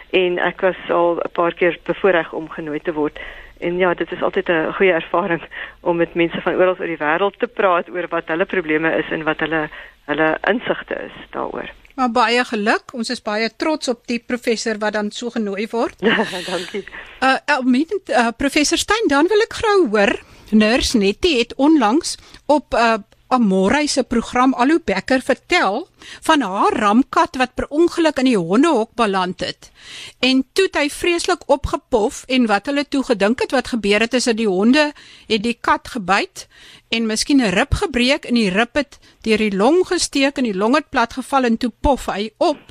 en 0.09 0.37
ek 0.39 0.61
was 0.61 0.79
al 0.89 1.19
'n 1.19 1.31
paar 1.31 1.53
keer 1.53 1.79
bevoorreg 1.83 2.33
om 2.33 2.49
genooi 2.49 2.79
te 2.79 2.93
word. 2.93 3.19
En 3.59 3.77
ja, 3.77 3.93
dit 3.93 4.11
is 4.11 4.21
altyd 4.21 4.49
'n 4.49 4.73
goeie 4.73 4.93
ervaring 4.93 5.41
om 5.81 5.97
met 5.97 6.13
mense 6.13 6.41
van 6.41 6.55
oral 6.55 6.75
oor 6.79 6.91
die 6.93 7.03
wêreld 7.05 7.37
te 7.37 7.47
praat 7.47 7.89
oor 7.89 8.07
wat 8.07 8.27
hulle 8.27 8.45
probleme 8.45 8.95
is 8.97 9.09
en 9.11 9.23
wat 9.23 9.39
hulle 9.39 9.69
hulle 10.05 10.37
insigte 10.41 10.95
is 10.95 11.17
daaroor. 11.29 11.69
Maar 11.95 12.11
baie 12.11 12.43
geluk. 12.45 12.93
Ons 12.93 13.09
is 13.09 13.21
baie 13.21 13.49
trots 13.55 13.87
op 13.87 14.07
die 14.07 14.19
professor 14.19 14.77
wat 14.77 14.93
dan 14.93 15.11
so 15.11 15.29
genooi 15.29 15.67
word. 15.71 15.99
Dankie. 16.51 16.83
Uh, 17.23 17.37
uh, 17.49 17.83
uh 18.09 18.27
professor 18.37 18.77
Stein, 18.77 19.07
dan 19.07 19.27
wil 19.27 19.41
ek 19.47 19.53
gou 19.53 19.77
hoor. 19.89 20.19
Nurse 20.51 20.97
Nettie 20.97 21.37
het 21.39 21.55
onlangs 21.55 22.17
op 22.45 22.73
'n 22.73 22.77
uh, 22.77 22.97
Amorey 23.27 23.87
se 23.87 24.03
program 24.03 24.53
Alu 24.53 24.79
Becker 24.85 25.21
vertel 25.21 25.87
van 26.21 26.41
haar 26.41 26.73
ramkat 26.77 27.35
wat 27.35 27.53
per 27.53 27.65
ongeluk 27.73 28.19
in 28.21 28.29
die 28.29 28.37
hondehok 28.37 28.91
beland 28.93 29.39
het. 29.41 29.71
En 30.19 30.43
toe 30.53 30.67
het 30.67 30.77
hy 30.77 30.89
vreeslik 30.93 31.47
opgepof 31.49 32.23
en 32.29 32.45
wat 32.45 32.69
hulle 32.69 32.85
toe 32.85 33.03
gedink 33.03 33.41
het 33.41 33.55
wat 33.55 33.73
gebeur 33.73 34.05
het 34.05 34.13
is 34.13 34.29
dat 34.29 34.37
die 34.37 34.49
honde 34.49 34.91
het 35.27 35.43
die 35.43 35.57
kat 35.61 35.89
gebyt 35.95 36.45
en 36.93 37.09
miskien 37.09 37.41
'n 37.41 37.53
rib 37.57 37.73
gebreek 37.73 38.25
en 38.25 38.37
die 38.37 38.49
rib 38.49 38.75
het 38.75 38.99
deur 39.21 39.37
die 39.37 39.55
long 39.57 39.81
gesteek 39.87 40.37
en 40.37 40.43
die 40.43 40.57
long 40.57 40.75
het 40.75 40.89
plat 40.89 41.13
geval 41.13 41.43
en 41.43 41.57
toe 41.57 41.71
pof 41.81 42.05
hy 42.05 42.29
op. 42.37 42.61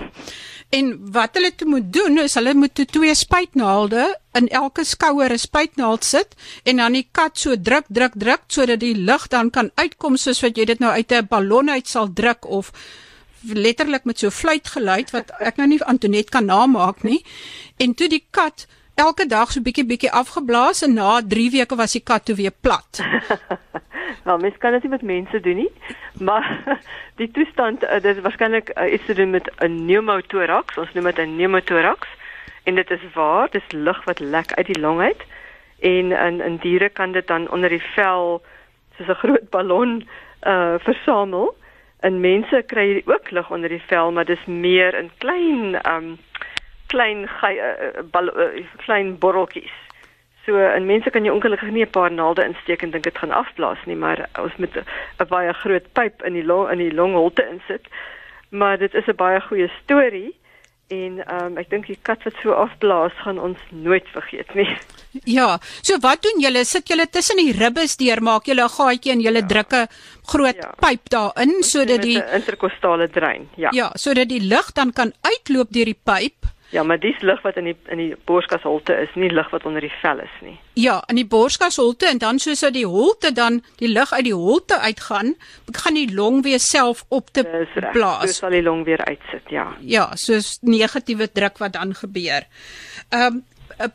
En 0.75 0.91
wat 1.15 1.37
hulle 1.39 1.53
toe 1.55 1.69
moet 1.69 1.93
doen 1.93 2.19
is 2.25 2.35
hulle 2.39 2.55
moet 2.59 2.75
toe 2.75 2.87
twee 2.87 3.15
spuitnaalde 3.15 4.05
in 4.39 4.49
elke 4.49 4.85
skouer 4.85 5.33
'n 5.33 5.39
spuitnaald 5.39 6.05
sit 6.05 6.35
en 6.65 6.77
dan 6.83 6.93
die 6.93 7.09
kat 7.11 7.39
so 7.39 7.55
druk 7.69 7.87
druk 7.89 8.15
druk 8.19 8.43
sodat 8.47 8.81
die 8.81 8.97
lug 8.97 9.29
dan 9.29 9.51
kan 9.51 9.71
uitkom 9.75 10.17
soos 10.17 10.41
wat 10.41 10.57
jy 10.59 10.65
dit 10.65 10.79
nou 10.79 10.91
uit 10.91 11.13
'n 11.13 11.27
ballon 11.31 11.71
uit 11.71 11.89
sal 11.89 12.13
druk 12.13 12.47
of 12.47 12.73
letterlik 13.53 14.05
met 14.05 14.19
so 14.19 14.31
fluitgeluid 14.31 15.11
wat 15.11 15.31
ek 15.41 15.57
nou 15.57 15.69
nie 15.69 15.83
Antonet 15.85 16.31
kan 16.31 16.45
namaak 16.45 17.03
nie. 17.03 17.25
En 17.77 17.95
toe 17.95 18.09
die 18.09 18.25
kat 18.31 18.67
elke 18.95 19.27
dag 19.27 19.53
so 19.53 19.61
bietjie 19.61 19.85
bietjie 19.85 20.11
afgeblaas 20.11 20.83
en 20.83 20.95
na 20.95 21.21
3 21.21 21.51
weke 21.51 21.77
was 21.77 21.93
die 21.93 22.03
kat 22.03 22.25
toe 22.25 22.35
weer 22.35 22.55
plat. 22.61 23.01
nou, 24.25 24.41
mens 24.41 24.57
kan 24.59 24.73
dit 24.73 24.89
met 24.89 25.03
mense 25.03 25.41
doen 25.41 25.57
nie, 25.57 25.73
maar 26.19 26.79
die 27.21 27.31
toestand 27.31 27.85
uh, 27.85 28.01
dit 28.01 28.17
is 28.17 28.23
waarskynlik 28.23 28.71
uh, 28.75 28.93
iets 28.93 29.05
te 29.05 29.15
doen 29.15 29.31
met 29.31 29.51
'n 29.59 29.85
pneumothorax, 29.85 30.77
ons 30.79 30.93
noem 30.93 31.05
dit 31.05 31.19
'n 31.19 31.35
pneumothorax 31.35 32.09
en 32.65 32.75
dit 32.75 32.91
is 32.91 33.05
waar, 33.15 33.51
dis 33.51 33.73
lug 33.73 34.05
wat 34.05 34.19
lek 34.19 34.53
uit 34.53 34.67
die 34.67 34.81
long 34.81 35.01
uit 35.01 35.25
en 35.85 36.13
in 36.13 36.41
in 36.41 36.57
diere 36.57 36.89
kan 36.89 37.13
dit 37.13 37.27
dan 37.27 37.51
onder 37.51 37.69
die 37.69 37.83
vel 37.95 38.43
soos 38.97 39.09
'n 39.09 39.21
groot 39.23 39.51
ballon 39.51 40.09
uh 40.43 40.75
versamel. 40.79 41.57
In 42.01 42.21
mense 42.21 42.63
kry 42.67 42.87
jy 42.93 43.03
ook 43.05 43.31
lug 43.31 43.51
onder 43.51 43.69
die 43.69 43.83
vel, 43.87 44.13
maar 44.13 44.25
dis 44.25 44.45
meer 44.45 44.95
in 44.95 45.11
klein 45.19 45.81
um 45.93 46.19
klein 46.87 47.29
uh, 47.43 48.65
klein 48.77 49.19
borreltjies. 49.19 49.84
So 50.47 50.57
in 50.61 50.87
mense 50.87 51.11
kan 51.11 51.25
jy 51.25 51.33
ongelukkig 51.33 51.71
nie 51.73 51.85
'n 51.85 51.91
paar 51.91 52.13
naalde 52.13 52.45
insteek 52.45 52.83
en 52.83 52.91
dink 52.91 53.05
dit 53.05 53.19
gaan 53.19 53.33
afblaas 53.33 53.79
nie, 53.87 53.97
maar 53.97 54.29
ons 54.39 54.57
moet 54.57 54.77
'n 54.77 55.29
baie 55.29 55.53
groot 55.53 55.93
pyp 55.93 56.23
in 56.23 56.33
die 56.33 56.45
long 56.45 56.71
in 56.71 56.79
die 56.79 56.95
longholte 56.95 57.49
insit. 57.49 57.87
Maar 58.51 58.79
dit 58.79 58.95
is 58.95 59.07
'n 59.07 59.17
baie 59.17 59.41
goeie 59.41 59.71
storie 59.83 60.35
en 60.89 61.23
um, 61.33 61.57
ek 61.57 61.71
dink 61.71 61.87
die 61.87 61.99
kat 62.03 62.23
wat 62.27 62.37
so 62.43 62.53
afblaas 62.53 63.13
gaan 63.25 63.39
ons 63.39 63.59
nooit 63.71 64.07
vergeet 64.13 64.55
nie. 64.55 64.69
Ja, 65.25 65.61
so 65.81 65.95
wat 66.03 66.23
doen 66.23 66.41
julle? 66.43 66.65
Sit 66.65 66.89
julle 66.91 67.07
tussen 67.07 67.39
die 67.39 67.53
ribbes 67.55 67.97
deur, 67.97 68.21
maak 68.21 68.49
julle 68.51 68.65
'n 68.65 68.69
gaatjie 68.69 69.13
en 69.13 69.21
julle 69.21 69.43
ja. 69.45 69.47
drukke 69.47 69.87
groot 70.27 70.57
ja. 70.57 70.73
pyp 70.81 71.09
daarin 71.09 71.63
sodat 71.63 72.03
die 72.03 72.19
interkostale 72.19 73.09
drein, 73.09 73.49
ja. 73.57 73.71
Ja, 73.73 73.93
sodat 73.95 74.29
die 74.29 74.43
lug 74.43 74.73
dan 74.73 74.93
kan 74.93 75.13
uitloop 75.23 75.71
deur 75.71 75.85
die 75.85 76.01
pyp 76.05 76.54
Ja, 76.75 76.83
maar 76.83 76.99
dis 76.99 77.21
lug 77.23 77.39
wat 77.43 77.57
in 77.61 77.69
die 77.69 77.77
in 77.93 78.01
die 78.03 78.17
borskasholte 78.27 78.97
is, 79.05 79.13
nie 79.15 79.31
lug 79.31 79.51
wat 79.55 79.63
onder 79.69 79.85
die 79.85 79.93
vel 80.01 80.19
is 80.25 80.33
nie. 80.43 80.57
Ja, 80.81 80.97
in 81.13 81.21
die 81.21 81.27
borskasholte 81.31 82.09
en 82.11 82.19
dan 82.19 82.41
soos 82.43 82.65
dat 82.67 82.75
die 82.75 82.87
holte 82.87 83.31
dan 83.33 83.61
die 83.79 83.93
lug 83.93 84.11
uit 84.13 84.27
die 84.27 84.35
holte 84.35 84.81
uitgaan, 84.83 85.37
gaan 85.71 85.95
die 85.95 86.11
long 86.15 86.43
weer 86.43 86.59
self 86.59 87.05
op 87.15 87.31
te 87.31 87.45
blaas. 87.93 88.35
So 88.35 88.47
sal 88.47 88.57
die 88.59 88.63
long 88.67 88.83
weer 88.89 89.05
uitsit, 89.07 89.47
ja. 89.55 89.69
Ja, 89.81 90.09
soos 90.19 90.59
negatiewe 90.67 91.31
druk 91.31 91.63
wat 91.63 91.79
dan 91.79 91.95
gebeur. 91.95 92.49
Ehm 93.11 93.39
um, 93.39 93.43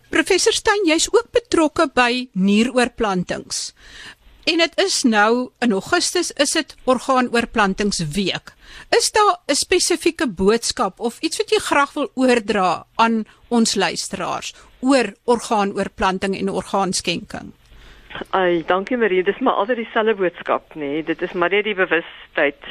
professor 0.10 0.54
Stein, 0.56 0.88
jy's 0.88 1.10
ook 1.12 1.32
betrokke 1.36 1.90
by 1.94 2.30
nieroorplantings. 2.34 3.74
En 4.50 4.58
dit 4.58 4.78
is 4.82 5.04
nou 5.04 5.50
in 5.60 5.72
Augustus 5.72 6.32
is 6.32 6.52
dit 6.52 6.76
orgaanoorplantingsweek. 6.84 8.54
Is 8.98 9.12
daar 9.12 9.36
'n 9.46 9.54
spesifieke 9.54 10.28
boodskap 10.28 11.00
of 11.00 11.20
iets 11.20 11.38
wat 11.38 11.50
jy 11.50 11.60
graag 11.60 11.94
wil 11.94 12.10
oordra 12.16 12.84
aan 12.96 13.26
ons 13.48 13.76
luisteraars 13.76 14.54
oor 14.80 15.14
orgaanoorplanting 15.24 16.38
en 16.38 16.50
orgaanskenking? 16.50 17.52
Ai, 18.30 18.64
dankie 18.66 18.98
Marie, 18.98 19.24
dis 19.24 19.40
maar 19.40 19.54
altyd 19.54 19.76
dieselfde 19.76 20.16
boodskap, 20.16 20.74
nê. 20.74 20.80
Nee. 20.80 21.04
Dit 21.04 21.22
is 21.22 21.32
maar 21.32 21.50
net 21.50 21.64
die 21.64 21.76
bewustheid 21.76 22.64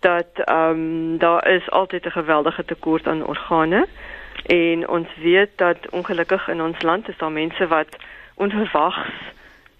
dat 0.00 0.30
ehm 0.34 0.70
um, 0.70 1.18
daar 1.18 1.48
is 1.48 1.70
altyd 1.70 2.04
'n 2.06 2.10
geweldige 2.10 2.64
tekort 2.64 3.06
aan 3.06 3.26
organe 3.26 3.86
en 4.46 4.88
ons 4.88 5.08
weet 5.22 5.50
dat 5.56 5.78
ongelukkig 5.90 6.48
in 6.48 6.62
ons 6.62 6.82
land 6.82 7.08
is 7.08 7.18
daar 7.18 7.32
mense 7.32 7.66
wat 7.66 7.96
onverwags 8.34 9.10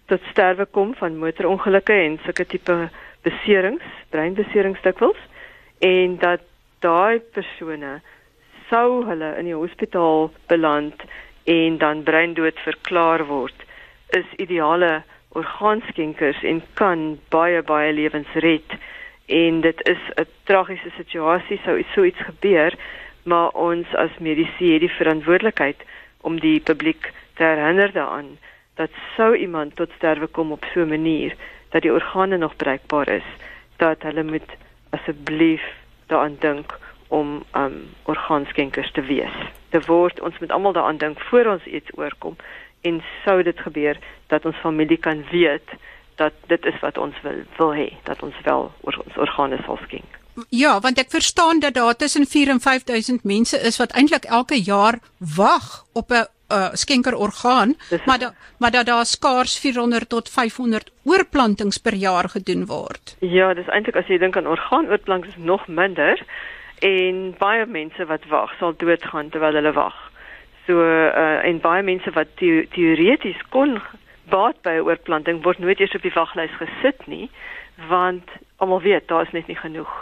tot 0.06 0.20
sterwe 0.30 0.66
kom 0.66 0.94
van 0.94 1.18
motorongelukke 1.18 1.92
en 1.92 2.18
sulke 2.24 2.46
tipe 2.46 2.76
beserings, 3.22 3.84
breinbeserings 4.12 4.82
dikwels 4.84 5.20
en 5.78 6.18
dat 6.20 6.44
daai 6.84 7.20
persone 7.36 8.00
sou 8.68 9.04
hulle 9.08 9.30
in 9.40 9.48
die 9.48 9.56
hospitaal 9.56 10.30
beland 10.52 11.04
en 11.44 11.78
dan 11.78 12.02
breindood 12.02 12.60
verklaar 12.64 13.26
word 13.28 13.64
is 14.18 14.28
ideale 14.36 15.02
orgaanskenkers 15.34 16.42
en 16.46 16.62
kan 16.78 17.06
baie 17.34 17.62
baie 17.62 17.92
lewens 17.92 18.30
red. 18.44 18.76
En 19.26 19.60
dit 19.60 19.88
is 19.88 20.02
'n 20.16 20.26
tragiese 20.44 20.90
situasie 20.96 21.60
sou 21.64 21.82
so 21.94 22.04
iets 22.04 22.22
gebeur 22.28 22.72
maar 23.24 23.50
ons 23.50 23.94
as 23.94 24.18
medisy 24.20 24.72
het 24.72 24.80
die 24.80 24.96
verantwoordelikheid 24.98 25.80
om 26.20 26.40
die 26.40 26.60
publiek 26.60 27.12
te 27.34 27.42
herinner 27.42 27.92
daaraan 27.92 28.38
dat 28.74 28.90
sou 29.16 29.36
iemand 29.36 29.76
tot 29.76 29.90
sterwe 29.96 30.26
kom 30.26 30.52
op 30.52 30.64
so 30.72 30.80
'n 30.80 30.88
manier 30.88 31.36
dat 31.68 31.82
die 31.82 31.92
organe 31.92 32.36
nog 32.36 32.56
bruikbaar 32.56 33.08
is, 33.08 33.28
dat 33.76 34.02
hulle 34.02 34.22
moet 34.22 34.50
asseblief 34.90 35.62
daaraan 36.06 36.36
dink 36.38 36.78
om 37.08 37.42
um 37.56 37.74
orgaanskenkers 38.02 38.92
te 38.92 39.02
wees. 39.02 39.36
Dit 39.70 39.86
word 39.86 40.20
ons 40.20 40.38
moet 40.38 40.50
almal 40.50 40.72
daaraan 40.72 40.96
dink 40.96 41.20
voor 41.20 41.46
ons 41.46 41.64
iets 41.64 41.90
oorkom 41.94 42.36
en 42.80 43.02
sou 43.24 43.42
dit 43.42 43.58
gebeur 43.58 43.98
dat 44.26 44.44
ons 44.44 44.56
familie 44.56 44.96
kan 44.96 45.24
weet 45.30 45.68
dat 46.14 46.32
dit 46.46 46.64
is 46.64 46.80
wat 46.80 46.98
ons 46.98 47.14
wil 47.22 47.40
wil 47.56 47.72
hê, 47.74 47.88
dat 48.02 48.22
ons 48.22 48.34
wel 48.44 48.72
or, 48.80 49.00
ons 49.06 49.16
organe 49.16 49.58
sal 49.64 49.78
skenk. 49.86 50.20
Ja, 50.50 50.80
want 50.80 50.98
ek 50.98 51.10
verstaan 51.10 51.60
dat 51.62 51.74
daar 51.74 51.96
tussen 51.96 52.26
4 52.26 52.48
en 52.48 52.60
5000 52.60 53.24
mense 53.24 53.58
is 53.58 53.78
wat 53.78 53.94
eintlik 53.94 54.24
elke 54.24 54.58
jaar 54.62 54.98
wag 55.36 55.84
op 55.92 56.10
'n 56.10 56.26
uh, 56.52 56.68
skenkerorgaan, 56.72 57.74
maar 58.04 58.18
da, 58.18 58.32
maar 58.58 58.70
dat 58.70 58.86
daar 58.86 59.06
skaars 59.06 59.58
400 59.58 60.08
tot 60.08 60.30
500 60.30 60.90
oorplantings 61.04 61.78
per 61.78 61.94
jaar 61.94 62.28
gedoen 62.28 62.66
word. 62.66 63.16
Ja, 63.18 63.54
dis 63.54 63.68
eintlik 63.68 63.96
as 63.96 64.06
jy 64.06 64.18
dink 64.18 64.36
aan 64.36 64.46
orgaanoorplantings 64.46 65.36
nog 65.36 65.66
minder 65.66 66.20
en 66.78 67.34
baie 67.38 67.66
mense 67.66 68.06
wat 68.06 68.26
wag 68.28 68.52
sal 68.58 68.74
doodgaan 68.76 69.30
terwyl 69.30 69.54
hulle 69.54 69.72
wag. 69.72 69.96
So 70.66 70.80
uh, 70.80 71.44
en 71.44 71.60
baie 71.60 71.82
mense 71.82 72.10
wat 72.10 72.28
the 72.40 72.66
teoreties 72.72 73.40
kon 73.48 73.80
baat 74.28 74.56
by 74.62 74.80
'n 74.80 74.86
oorplanting 74.88 75.42
word 75.44 75.58
nooit 75.58 75.80
eers 75.80 75.94
op 75.94 76.02
die 76.02 76.14
waglys 76.14 76.56
gesit 76.60 77.06
nie 77.06 77.30
want 77.88 78.28
almal 78.56 78.80
weet 78.80 79.08
daar 79.08 79.26
is 79.26 79.32
net 79.32 79.46
nie 79.46 79.56
genoeg 79.56 79.92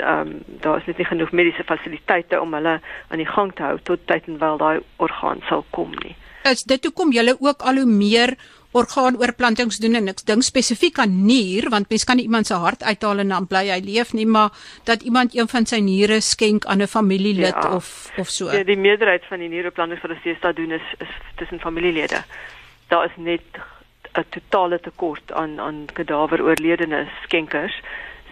ehm 0.00 0.20
um, 0.20 0.60
daar 0.60 0.78
is 0.78 0.86
net 0.86 0.98
nie 0.98 1.06
genoeg 1.06 1.32
mediese 1.32 1.64
fasiliteite 1.64 2.40
om 2.40 2.54
hulle 2.54 2.80
aan 3.08 3.22
die 3.22 3.26
gang 3.26 3.52
te 3.54 3.62
hou 3.62 3.78
tot 3.82 4.06
tyd 4.06 4.26
en 4.26 4.38
wyl 4.38 4.58
daai 4.58 4.80
orgaan 4.96 5.42
sal 5.48 5.64
kom 5.70 5.94
nie. 6.04 6.16
Is 6.50 6.62
dit 6.62 6.84
hoekom 6.84 7.12
julle 7.12 7.36
ook 7.40 7.62
al 7.62 7.82
hoe 7.82 7.90
meer 7.90 8.36
orgaanoorplantings 8.76 9.78
doen 9.80 9.96
en 10.00 10.10
ek 10.12 10.20
dink 10.28 10.44
spesifiek 10.44 10.98
aan 11.00 11.14
nier 11.26 11.70
want 11.72 11.88
mens 11.88 12.04
kan 12.04 12.20
iemand 12.20 12.46
se 12.46 12.54
hart 12.54 12.82
uithaal 12.84 13.22
en 13.24 13.32
dan 13.32 13.46
bly 13.48 13.64
hy 13.70 13.78
leef 13.84 14.12
nie 14.12 14.26
maar 14.26 14.52
dat 14.84 15.02
iemand 15.02 15.36
een 15.36 15.48
van 15.48 15.66
sy 15.66 15.80
niere 15.80 16.20
skenk 16.20 16.66
aan 16.66 16.82
'n 16.82 16.86
familielid 16.86 17.56
ja, 17.56 17.74
of 17.76 18.12
of 18.18 18.28
so. 18.28 18.52
Ja, 18.52 18.64
die 18.64 18.76
meerderheid 18.76 19.24
van 19.28 19.38
die 19.38 19.48
nieroorplantings 19.48 20.02
wat 20.02 20.10
ons 20.10 20.20
steeds 20.20 20.56
doen 20.56 20.70
is 20.72 20.86
is 20.98 21.12
tussen 21.36 21.60
familielede. 21.60 22.22
Daar 22.88 23.04
is 23.04 23.16
net 23.16 23.46
'n 24.12 24.24
totale 24.30 24.80
tekort 24.80 25.32
aan 25.32 25.60
aan 25.60 25.86
kadaver 25.92 26.42
oorledene 26.42 27.08
skenkers. 27.24 27.80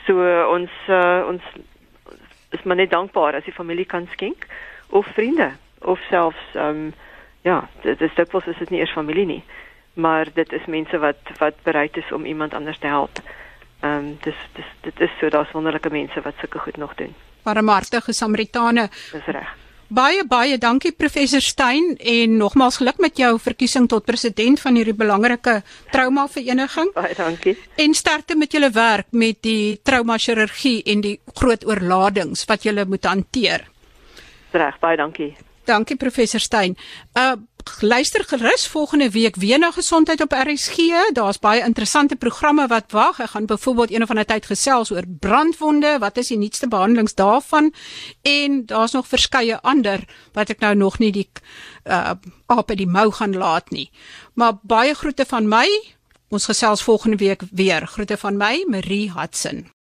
So 0.06 0.22
uh, 0.22 0.46
ons 0.50 0.70
uh, 0.88 1.26
ons 1.26 1.42
is 2.54 2.62
maar 2.62 2.76
net 2.76 2.90
dankbaar 2.90 3.34
as 3.34 3.44
die 3.44 3.54
familie 3.54 3.84
kan 3.84 4.08
skenk 4.12 4.46
of 4.94 5.06
vriende 5.18 5.52
of 5.82 6.00
selfs 6.10 6.54
ehm 6.54 6.86
um, 6.86 6.94
ja, 7.46 7.68
dit 7.82 8.00
is 8.00 8.14
dikwels 8.14 8.46
is 8.50 8.58
dit 8.58 8.70
nie 8.70 8.80
eers 8.80 8.92
familie 8.94 9.26
nie, 9.26 9.42
maar 9.94 10.26
dit 10.34 10.52
is 10.52 10.64
mense 10.66 10.98
wat 10.98 11.30
wat 11.38 11.60
bereid 11.62 11.96
is 11.96 12.12
om 12.12 12.24
iemand 12.26 12.54
anders 12.54 12.78
te 12.78 12.86
help. 12.86 13.20
Ehm 13.80 13.92
um, 13.92 14.16
dis 14.22 14.40
dis 14.54 14.72
dit 14.80 15.00
is 15.00 15.18
so 15.20 15.28
daar's 15.28 15.52
wonderlike 15.54 15.90
mense 15.90 16.20
wat 16.20 16.34
sulke 16.40 16.58
goed 16.58 16.76
nog 16.76 16.94
doen. 16.94 17.14
Barmhartige 17.42 18.12
Samaritane. 18.12 18.88
Dis 19.12 19.26
reg. 19.26 19.65
Baie 19.86 20.24
baie 20.26 20.56
dankie 20.58 20.90
professor 20.90 21.40
Stein 21.40 21.92
en 22.02 22.36
nogmaals 22.40 22.80
geluk 22.80 22.98
met 22.98 23.20
jou 23.20 23.36
verkiesing 23.38 23.86
tot 23.86 24.04
president 24.04 24.58
van 24.58 24.74
hierdie 24.74 24.96
belangrike 24.98 25.60
trauma 25.92 26.24
vereniging. 26.26 26.90
Baie 26.96 27.14
dankie. 27.14 27.54
En 27.78 27.94
sterkte 27.94 28.34
met 28.34 28.52
julle 28.52 28.70
werk 28.74 29.06
met 29.14 29.38
die 29.46 29.78
trauma 29.86 30.18
chirurgie 30.18 30.82
en 30.90 31.04
die 31.06 31.20
groot 31.38 31.62
oorladings 31.66 32.42
wat 32.50 32.66
julle 32.66 32.84
moet 32.84 33.06
hanteer. 33.06 33.68
Reg, 34.50 34.80
baie 34.82 34.98
dankie. 34.98 35.36
Dankie 35.66 35.96
professor 35.96 36.40
Stein. 36.40 36.74
Uh 37.14 37.36
luister 37.80 38.24
gerus 38.24 38.66
volgende 38.66 39.10
week 39.10 39.36
weer 39.36 39.58
na 39.58 39.70
gesondheid 39.70 40.20
op 40.20 40.32
RSG. 40.32 40.76
Daar's 41.12 41.38
baie 41.38 41.64
interessante 41.64 42.16
programme 42.16 42.66
wat 42.66 42.92
wag. 42.92 43.20
Ek 43.20 43.30
gaan 43.30 43.46
byvoorbeeld 43.46 43.92
een 43.92 44.02
of 44.02 44.08
ander 44.08 44.24
tyd 44.24 44.46
gesels 44.46 44.90
oor 44.90 45.04
brandwonde, 45.20 45.98
wat 45.98 46.16
is 46.16 46.32
die 46.32 46.38
nuutste 46.38 46.68
behandelings 46.68 47.14
daarvan? 47.14 47.72
En 48.22 48.66
daar's 48.66 48.92
nog 48.92 49.08
verskeie 49.08 49.60
ander 49.60 50.04
wat 50.32 50.50
ek 50.50 50.60
nou 50.60 50.74
nog 50.74 50.98
nie 50.98 51.12
die 51.12 51.28
uh 51.84 52.14
op 52.46 52.72
die 52.74 52.86
mou 52.86 53.10
gaan 53.12 53.36
laat 53.36 53.70
nie. 53.70 53.90
Maar 54.34 54.58
baie 54.62 54.94
groete 54.94 55.24
van 55.26 55.48
my. 55.48 55.68
Ons 56.28 56.44
gesels 56.44 56.82
volgende 56.82 57.16
week 57.16 57.42
weer. 57.50 57.86
Groete 57.86 58.16
van 58.16 58.36
my, 58.36 58.64
Marie 58.66 59.12
Hudson. 59.12 59.75